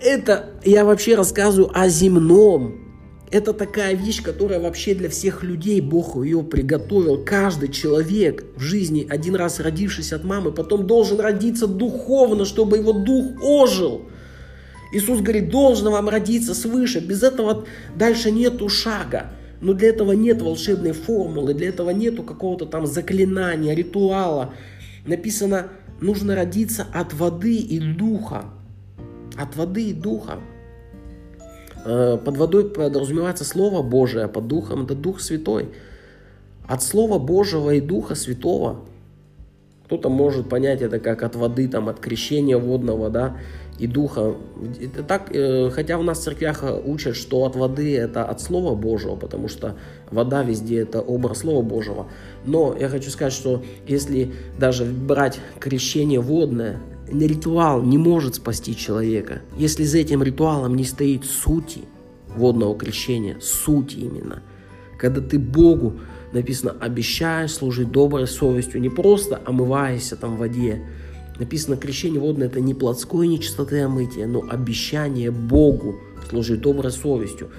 это 0.02 0.52
я 0.64 0.86
вообще 0.86 1.16
рассказываю 1.16 1.72
о 1.74 1.88
земном. 1.90 2.84
Это 3.30 3.52
такая 3.52 3.94
вещь, 3.94 4.24
которая 4.24 4.60
вообще 4.60 4.96
для 4.96 5.10
всех 5.10 5.44
людей 5.44 5.82
Бог 5.82 6.16
ее 6.24 6.44
приготовил. 6.44 7.26
Каждый 7.26 7.70
человек 7.70 8.46
в 8.56 8.62
жизни, 8.62 9.06
один 9.10 9.36
раз 9.36 9.60
родившись 9.60 10.14
от 10.14 10.24
мамы, 10.24 10.52
потом 10.52 10.88
должен 10.88 11.20
родиться 11.20 11.68
духовно, 11.68 12.46
чтобы 12.46 12.78
его 12.78 12.94
дух 12.94 13.42
ожил. 13.42 14.04
Иисус 14.94 15.20
говорит, 15.20 15.50
должно 15.50 15.92
вам 15.92 16.08
родиться 16.08 16.54
свыше. 16.54 17.00
Без 17.00 17.22
этого 17.22 17.66
дальше 17.96 18.32
нету 18.32 18.70
шага. 18.70 19.32
Но 19.60 19.74
для 19.74 19.90
этого 19.90 20.14
нет 20.14 20.42
волшебной 20.42 20.94
формулы, 20.94 21.54
для 21.54 21.70
этого 21.70 21.90
нету 21.90 22.24
какого-то 22.24 22.66
там 22.66 22.86
заклинания, 22.86 23.74
ритуала. 23.74 24.54
Написано, 25.06 25.68
нужно 26.00 26.36
родиться 26.36 26.86
от 26.94 27.14
воды 27.14 27.56
и 27.56 27.80
духа 27.80 28.46
от 29.38 29.56
воды 29.56 29.90
и 29.90 29.94
духа. 29.94 30.40
Э, 31.86 32.18
под 32.18 32.38
водой 32.38 32.70
подразумевается 32.70 33.46
Слово 33.46 33.82
Божие, 33.82 34.26
а 34.26 34.28
под 34.28 34.48
Духом 34.48 34.84
это 34.84 34.96
Дух 34.96 35.22
Святой. 35.22 35.70
От 36.68 36.84
Слова 36.84 37.18
Божьего 37.18 37.74
и 37.74 37.82
Духа 37.82 38.16
Святого. 38.16 38.82
Кто-то 39.86 40.10
может 40.10 40.50
понять 40.50 40.82
это 40.82 41.00
как 41.00 41.24
от 41.24 41.36
воды, 41.36 41.70
там, 41.70 41.88
от 41.88 42.02
крещения 42.02 42.58
водного, 42.58 43.10
да, 43.10 43.38
и 43.80 43.88
духа. 43.88 44.36
Это 44.82 45.04
так, 45.04 45.34
э, 45.34 45.70
хотя 45.70 45.98
в 45.98 46.04
нас 46.04 46.20
в 46.20 46.24
церквях 46.24 46.64
учат, 46.86 47.16
что 47.16 47.46
от 47.46 47.56
воды 47.56 47.96
это 47.98 48.26
от 48.26 48.42
Слова 48.42 48.76
Божьего, 48.76 49.16
потому 49.16 49.48
что 49.48 49.78
вода 50.12 50.44
везде 50.44 50.82
это 50.82 51.00
образ 51.00 51.40
Слова 51.40 51.62
Божьего. 51.62 52.08
Но 52.44 52.76
я 52.78 52.90
хочу 52.90 53.10
сказать, 53.10 53.34
что 53.34 53.64
если 53.88 54.34
даже 54.60 54.84
брать 54.84 55.40
крещение 55.60 56.20
водное, 56.20 56.82
ритуал 57.12 57.84
не 57.84 57.98
может 57.98 58.36
спасти 58.36 58.76
человека, 58.76 59.42
если 59.58 59.84
за 59.84 60.00
этим 60.00 60.24
ритуалом 60.24 60.76
не 60.76 60.84
стоит 60.84 61.26
сути 61.26 61.82
водного 62.36 62.78
крещения, 62.78 63.38
сути 63.40 63.98
именно. 63.98 64.44
Когда 64.98 65.22
ты 65.22 65.40
Богу, 65.40 66.00
написано, 66.34 66.76
обещаешь 66.80 67.54
служить 67.54 67.92
доброй 67.92 68.28
совестью, 68.28 68.82
не 68.82 68.90
просто 68.90 69.42
омываясь 69.46 70.14
там 70.20 70.36
в 70.36 70.40
воде, 70.40 70.84
Написано, 71.40 71.78
крещение 71.78 72.20
водное– 72.20 72.48
это 72.48 72.60
не 72.60 72.74
плотское 72.74 73.28
нечистоты 73.28 73.82
омытие, 73.82 74.26
но 74.26 74.44
обещание 74.50 75.32
Богу 75.32 75.98
служить 76.30 76.62
доброй 76.62 76.92
совестью. 76.92 77.50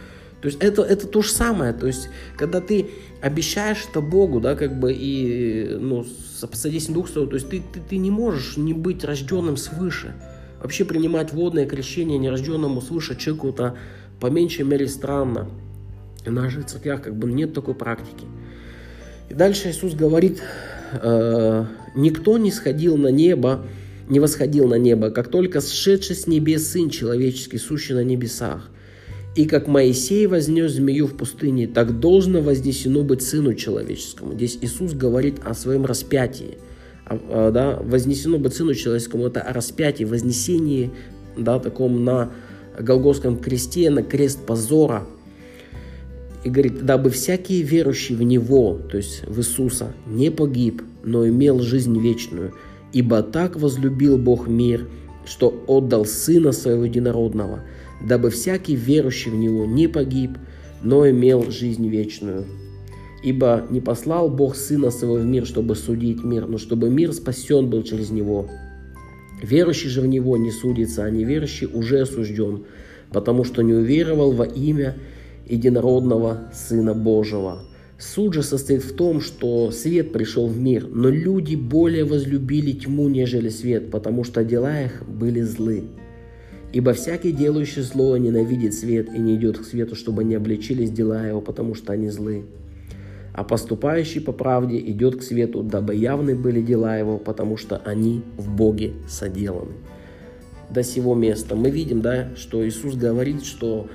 То 0.41 0.47
есть 0.47 0.63
это, 0.63 0.83
это 0.83 1.07
то 1.07 1.23
же 1.23 1.31
самое. 1.31 1.73
То 1.73 1.87
есть, 1.87 2.09
когда 2.37 2.61
ты 2.61 2.91
обещаешь 3.21 3.87
это 3.91 4.01
Богу, 4.01 4.41
да, 4.41 4.55
как 4.55 4.79
бы, 4.79 4.93
и, 4.93 5.77
ну, 5.81 6.05
содействием 6.53 6.95
Духа 6.95 7.09
Святого, 7.09 7.29
то 7.29 7.35
есть 7.35 7.49
ты, 7.49 7.63
ты, 7.73 7.81
ты 7.81 7.97
не 7.97 8.11
можешь 8.11 8.57
не 8.57 8.73
быть 8.73 9.05
рожденным 9.05 9.57
свыше. 9.57 10.15
Вообще 10.63 10.85
принимать 10.85 11.33
водное 11.33 11.67
крещение 11.67 12.19
нерожденному 12.19 12.81
свыше 12.81 13.17
человеку 13.17 13.49
это 13.49 13.77
по 14.21 14.27
меньшей 14.29 14.65
мере 14.65 14.89
странно. 14.89 15.49
В 16.25 16.31
наших 16.31 16.67
церквях 16.67 17.03
как 17.03 17.17
бы 17.17 17.31
нет 17.31 17.55
такой 17.55 17.75
практики. 17.75 18.27
И 19.29 19.35
дальше 19.35 19.71
Иисус 19.71 19.95
говорит, 19.95 20.43
э, 20.93 21.65
никто 21.95 22.39
не 22.39 22.51
сходил 22.51 22.97
на 22.97 23.09
небо, 23.09 23.67
не 24.09 24.21
восходил 24.21 24.69
на 24.69 24.77
небо, 24.77 25.11
как 25.11 25.29
только 25.29 25.61
сшедший 25.61 26.17
с 26.17 26.27
небес 26.27 26.71
Сын 26.71 26.91
Человеческий, 26.91 27.59
сущий 27.59 27.95
на 27.95 28.05
небесах. 28.05 28.71
И 29.35 29.45
как 29.45 29.69
Моисей 29.69 30.27
вознес 30.27 30.73
змею 30.73 31.07
в 31.07 31.17
пустыне, 31.17 31.69
так 31.69 32.01
должно 32.01 32.41
вознесено 32.41 33.03
быть 33.03 33.23
Сыну 33.23 33.55
Человеческому. 33.55 34.35
Здесь 34.35 34.59
Иисус 34.61 34.95
говорит 34.95 35.37
о 35.45 35.55
своем 35.55 35.85
распятии. 35.85 36.59
Да, 37.09 37.79
вознесено 37.81 38.39
быть 38.39 38.55
Сыну 38.55 38.75
Человеческому, 38.75 39.27
это 39.27 39.41
о 39.41 39.53
распятии, 39.53 40.05
вознесении, 40.05 40.91
да, 41.37 41.59
таком 41.59 42.05
на 42.05 42.33
Голгофском 42.79 43.39
кресте, 43.39 43.91
на 43.91 44.03
крест 44.03 44.45
позора– 44.45 45.07
и 46.45 46.51
говорит, 46.51 46.85
дабы 46.85 47.11
всякий 47.11 47.63
верующий 47.63 48.15
в 48.15 48.23
Него, 48.23 48.79
то 48.91 48.97
есть 48.97 49.27
в 49.27 49.39
Иисуса, 49.39 49.93
не 50.07 50.31
погиб, 50.31 50.83
но 51.03 51.29
имел 51.29 51.61
жизнь 51.61 51.99
вечную. 51.99 52.55
Ибо 52.93 53.23
так 53.23 53.57
возлюбил 53.57 54.19
Бог 54.19 54.47
мир, 54.49 54.89
что 55.27 55.63
отдал 55.67 56.07
Сына 56.07 56.53
Своего 56.53 56.85
Единородного, 56.85 57.65
дабы 58.01 58.31
всякий 58.31 58.75
верующий 58.75 59.31
в 59.31 59.35
Него 59.35 59.67
не 59.67 59.89
погиб, 59.89 60.39
но 60.83 61.09
имел 61.09 61.51
жизнь 61.51 61.87
вечную. 61.89 62.45
Ибо 63.23 63.67
не 63.71 63.81
послал 63.81 64.29
Бог 64.31 64.55
Сына 64.55 64.91
Своего 64.91 65.17
в 65.17 65.25
мир, 65.25 65.45
чтобы 65.45 65.75
судить 65.75 66.23
мир, 66.23 66.47
но 66.47 66.59
чтобы 66.59 66.89
мир 66.89 67.13
спасен 67.13 67.69
был 67.69 67.83
через 67.83 68.11
Него. 68.11 68.49
Верующий 69.43 69.89
же 69.89 70.01
в 70.01 70.07
Него 70.07 70.37
не 70.37 70.51
судится, 70.51 71.05
а 71.05 71.11
неверующий 71.11 71.67
уже 71.67 72.01
осужден, 72.01 72.65
потому 73.11 73.45
что 73.45 73.63
не 73.63 73.75
уверовал 73.75 74.33
во 74.33 74.45
имя 74.45 74.97
единородного 75.49 76.51
Сына 76.53 76.95
Божьего. 76.95 77.65
Суд 77.99 78.35
же 78.35 78.45
состоит 78.45 78.85
в 78.85 78.95
том, 78.95 79.21
что 79.21 79.73
свет 79.73 80.13
пришел 80.13 80.47
в 80.47 80.57
мир, 80.57 80.87
но 80.89 81.09
люди 81.09 81.57
более 81.57 82.05
возлюбили 82.05 82.71
тьму, 82.71 83.09
нежели 83.09 83.49
свет, 83.49 83.91
потому 83.91 84.23
что 84.23 84.45
дела 84.45 84.83
их 84.83 85.03
были 85.09 85.41
злы. 85.41 85.85
Ибо 86.79 86.93
всякий, 86.93 87.33
делающий 87.33 87.83
зло, 87.83 88.17
ненавидит 88.17 88.73
свет 88.73 89.09
и 89.13 89.19
не 89.19 89.35
идет 89.35 89.59
к 89.59 89.65
свету, 89.65 89.97
чтобы 89.97 90.23
не 90.23 90.37
обличились 90.37 90.93
дела 90.93 91.27
его, 91.27 91.41
потому 91.41 91.75
что 91.75 91.93
они 91.93 92.09
злы. 92.09 92.45
А 93.33 93.43
поступающий 93.43 94.21
по 94.21 94.33
правде 94.33 94.79
идет 94.79 95.17
к 95.17 95.23
свету, 95.23 95.63
дабы 95.63 95.95
явны 95.95 96.37
были 96.37 96.63
дела 96.63 96.97
его, 96.97 97.19
потому 97.19 97.57
что 97.57 97.79
они 97.85 98.23
в 98.37 98.55
Боге 98.55 98.93
соделаны. 99.09 99.73
До 100.71 100.85
сего 100.85 101.15
места 101.15 101.57
мы 101.57 101.71
видим, 101.71 102.01
да, 102.01 102.29
что 102.37 102.67
Иисус 102.67 102.95
говорит, 102.95 103.45
что 103.45 103.89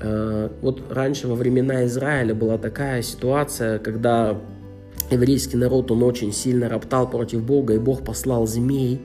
Э, 0.00 0.48
вот 0.62 0.82
раньше 0.90 1.26
во 1.28 1.34
времена 1.34 1.84
Израиля 1.86 2.34
была 2.34 2.58
такая 2.58 3.02
ситуация, 3.02 3.78
когда 3.78 4.38
еврейский 5.10 5.56
народ, 5.56 5.90
он 5.90 6.02
очень 6.02 6.32
сильно 6.32 6.68
роптал 6.68 7.10
против 7.10 7.42
Бога, 7.42 7.74
и 7.74 7.78
Бог 7.78 8.04
послал 8.04 8.46
змей, 8.46 9.00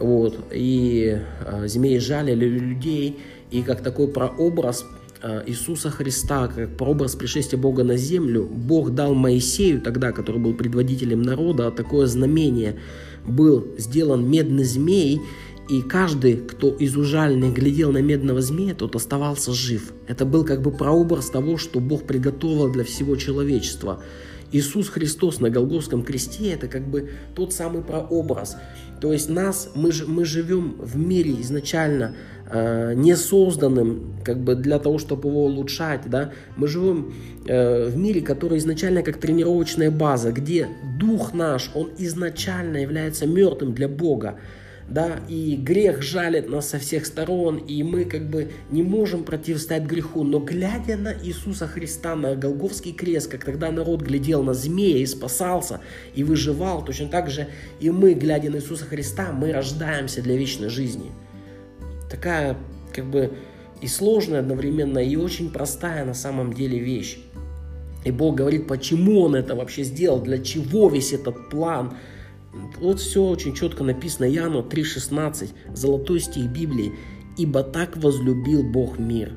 вот, 0.00 0.36
и 0.52 1.20
э, 1.44 1.68
змеи 1.68 1.98
людей, 2.34 3.18
и 3.50 3.62
как 3.62 3.82
такой 3.82 4.08
прообраз 4.08 4.84
э, 5.22 5.44
Иисуса 5.46 5.90
Христа, 5.90 6.48
как 6.48 6.76
прообраз 6.76 7.14
пришествия 7.14 7.58
Бога 7.58 7.84
на 7.84 7.96
землю, 7.96 8.44
Бог 8.44 8.90
дал 8.90 9.14
Моисею 9.14 9.80
тогда, 9.80 10.12
который 10.12 10.40
был 10.40 10.54
предводителем 10.54 11.22
народа, 11.22 11.70
такое 11.70 12.06
знамение. 12.06 12.76
Был 13.26 13.66
сделан 13.78 14.28
медный 14.28 14.64
змей, 14.64 15.20
и 15.68 15.80
каждый, 15.80 16.36
кто 16.36 16.68
из 16.68 16.96
ужальных 16.96 17.54
глядел 17.54 17.90
на 17.90 18.02
медного 18.02 18.42
змея, 18.42 18.74
тот 18.74 18.96
оставался 18.96 19.52
жив. 19.52 19.94
Это 20.06 20.26
был 20.26 20.44
как 20.44 20.60
бы 20.60 20.70
прообраз 20.70 21.30
того, 21.30 21.56
что 21.56 21.80
Бог 21.80 22.04
приготовил 22.04 22.70
для 22.70 22.84
всего 22.84 23.16
человечества. 23.16 24.02
Иисус 24.52 24.88
Христос 24.88 25.40
на 25.40 25.48
Голгофском 25.48 26.02
кресте– 26.02 26.50
это 26.52 26.68
как 26.68 26.86
бы 26.86 27.10
тот 27.34 27.52
самый 27.52 27.82
прообраз. 27.82 28.56
То 29.04 29.12
есть 29.12 29.28
нас, 29.28 29.70
мы, 29.74 29.90
мы 30.06 30.24
живем 30.24 30.76
в 30.78 30.96
мире 30.96 31.32
изначально 31.42 32.16
э, 32.50 32.94
не 32.94 33.14
созданным 33.16 34.14
как 34.24 34.38
бы 34.38 34.54
для 34.54 34.78
того, 34.78 34.96
чтобы 34.96 35.28
его 35.28 35.44
улучшать. 35.44 36.00
Да? 36.06 36.32
Мы 36.56 36.68
живем 36.68 37.12
э, 37.46 37.90
в 37.90 37.98
мире, 37.98 38.22
который 38.22 38.56
изначально 38.56 39.02
как 39.02 39.18
тренировочная 39.18 39.90
база, 39.90 40.32
где 40.32 40.68
дух 40.98 41.34
наш, 41.34 41.70
он 41.74 41.90
изначально 41.98 42.78
является 42.78 43.26
мертвым 43.26 43.74
для 43.74 43.88
Бога 43.88 44.38
да, 44.88 45.20
и 45.28 45.56
грех 45.56 46.02
жалит 46.02 46.48
нас 46.48 46.68
со 46.68 46.78
всех 46.78 47.06
сторон, 47.06 47.56
и 47.56 47.82
мы 47.82 48.04
как 48.04 48.28
бы 48.28 48.50
не 48.70 48.82
можем 48.82 49.24
противостоять 49.24 49.84
греху, 49.84 50.24
но 50.24 50.40
глядя 50.40 50.96
на 50.96 51.14
Иисуса 51.14 51.66
Христа, 51.66 52.14
на 52.14 52.34
Голговский 52.34 52.92
крест, 52.92 53.30
как 53.30 53.44
тогда 53.44 53.70
народ 53.70 54.02
глядел 54.02 54.42
на 54.42 54.52
змея 54.52 54.98
и 54.98 55.06
спасался, 55.06 55.80
и 56.14 56.22
выживал, 56.22 56.84
точно 56.84 57.08
так 57.08 57.30
же 57.30 57.48
и 57.80 57.90
мы, 57.90 58.12
глядя 58.12 58.50
на 58.50 58.56
Иисуса 58.56 58.84
Христа, 58.84 59.32
мы 59.32 59.52
рождаемся 59.52 60.20
для 60.22 60.36
вечной 60.36 60.68
жизни. 60.68 61.10
Такая 62.10 62.56
как 62.94 63.06
бы 63.06 63.32
и 63.80 63.88
сложная 63.88 64.40
одновременно, 64.40 64.98
и 64.98 65.16
очень 65.16 65.50
простая 65.50 66.04
на 66.04 66.14
самом 66.14 66.52
деле 66.52 66.78
вещь. 66.78 67.18
И 68.04 68.10
Бог 68.10 68.36
говорит, 68.36 68.66
почему 68.66 69.22
Он 69.22 69.34
это 69.34 69.54
вообще 69.54 69.82
сделал, 69.82 70.20
для 70.20 70.38
чего 70.38 70.90
весь 70.90 71.14
этот 71.14 71.48
план– 71.48 71.96
вот 72.80 73.00
все 73.00 73.22
очень 73.24 73.54
четко 73.54 73.84
написано, 73.84 74.26
Яну 74.26 74.60
3.16, 74.60 75.50
золотой 75.74 76.20
стих 76.20 76.50
Библии. 76.50 76.92
«Ибо 77.36 77.62
так 77.62 77.96
возлюбил 77.96 78.62
Бог 78.62 78.98
мир». 78.98 79.32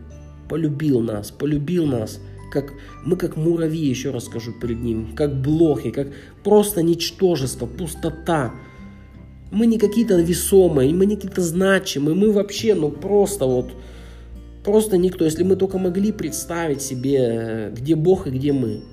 Полюбил 0.49 1.01
нас, 1.01 1.31
полюбил 1.31 1.85
нас, 1.85 2.21
как 2.51 2.73
мы 3.03 3.17
как 3.17 3.35
муравьи, 3.35 3.85
еще 3.85 4.11
раз 4.11 4.25
скажу 4.25 4.53
перед 4.53 4.79
ним, 4.81 5.13
как 5.15 5.41
блохи, 5.41 5.91
как 5.91 6.07
просто 6.43 6.81
ничтожество, 6.83 7.65
пустота. 7.65 8.53
Мы 9.51 9.65
не 9.65 9.77
какие-то 9.77 10.19
весомые, 10.21 10.93
мы 10.93 11.05
не 11.05 11.15
какие-то 11.15 11.41
значимые, 11.41 12.15
мы 12.15 12.31
вообще, 12.31 12.75
ну 12.75 12.91
просто 12.91 13.45
вот, 13.45 13.71
просто 14.63 14.97
никто. 14.97 15.25
Если 15.25 15.43
мы 15.43 15.55
только 15.55 15.77
могли 15.77 16.11
представить 16.11 16.81
себе, 16.81 17.73
где 17.75 17.95
Бог 17.95 18.27
и 18.27 18.31
где 18.31 18.53
мы. 18.53 18.83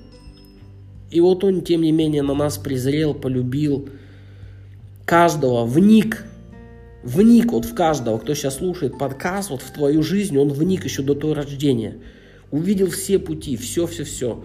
И 1.11 1.21
вот 1.21 1.43
Он, 1.43 1.61
тем 1.61 1.81
не 1.81 1.91
менее, 1.91 2.23
на 2.23 2.33
нас 2.33 2.57
презрел, 2.57 3.13
полюбил, 3.13 3.87
каждого 5.05 5.65
вник, 5.65 6.23
вник 7.03 7.51
вот 7.51 7.65
в 7.65 7.75
каждого, 7.75 8.17
кто 8.17 8.33
сейчас 8.33 8.57
слушает 8.57 8.97
подкаст, 8.97 9.51
вот 9.51 9.61
в 9.61 9.71
твою 9.71 10.03
жизнь, 10.03 10.37
он 10.37 10.49
вник 10.49 10.83
еще 10.83 11.03
до 11.03 11.13
твоего 11.13 11.35
рождения. 11.35 11.99
Увидел 12.51 12.89
все 12.89 13.19
пути, 13.19 13.55
все-все-все. 13.55 14.43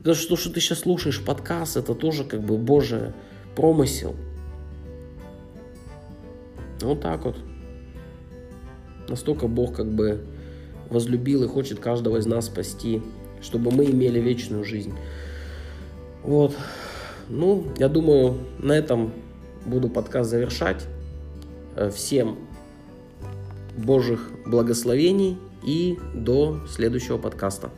Это 0.00 0.14
что, 0.14 0.36
что 0.36 0.50
ты 0.50 0.60
сейчас 0.60 0.80
слушаешь 0.80 1.22
подкаст, 1.22 1.76
это 1.76 1.94
тоже 1.94 2.24
как 2.24 2.42
бы 2.42 2.56
Божий 2.56 3.12
промысел. 3.54 4.14
Вот 6.80 7.00
так 7.00 7.24
вот. 7.24 7.36
Настолько 9.08 9.48
Бог 9.48 9.76
как 9.76 9.90
бы 9.90 10.24
возлюбил 10.90 11.44
и 11.44 11.48
хочет 11.48 11.78
каждого 11.78 12.18
из 12.18 12.26
нас 12.26 12.46
спасти, 12.46 13.02
чтобы 13.42 13.70
мы 13.70 13.84
имели 13.86 14.18
вечную 14.18 14.64
жизнь. 14.64 14.94
Вот. 16.22 16.54
Ну, 17.28 17.66
я 17.78 17.88
думаю, 17.88 18.38
на 18.58 18.72
этом 18.72 19.12
буду 19.64 19.88
подкаст 19.88 20.30
завершать. 20.30 20.84
Э, 21.76 21.90
всем 21.90 22.38
Божьих 23.76 24.30
благословений 24.46 25.38
и 25.64 25.98
до 26.14 26.60
следующего 26.68 27.18
подкаста. 27.18 27.70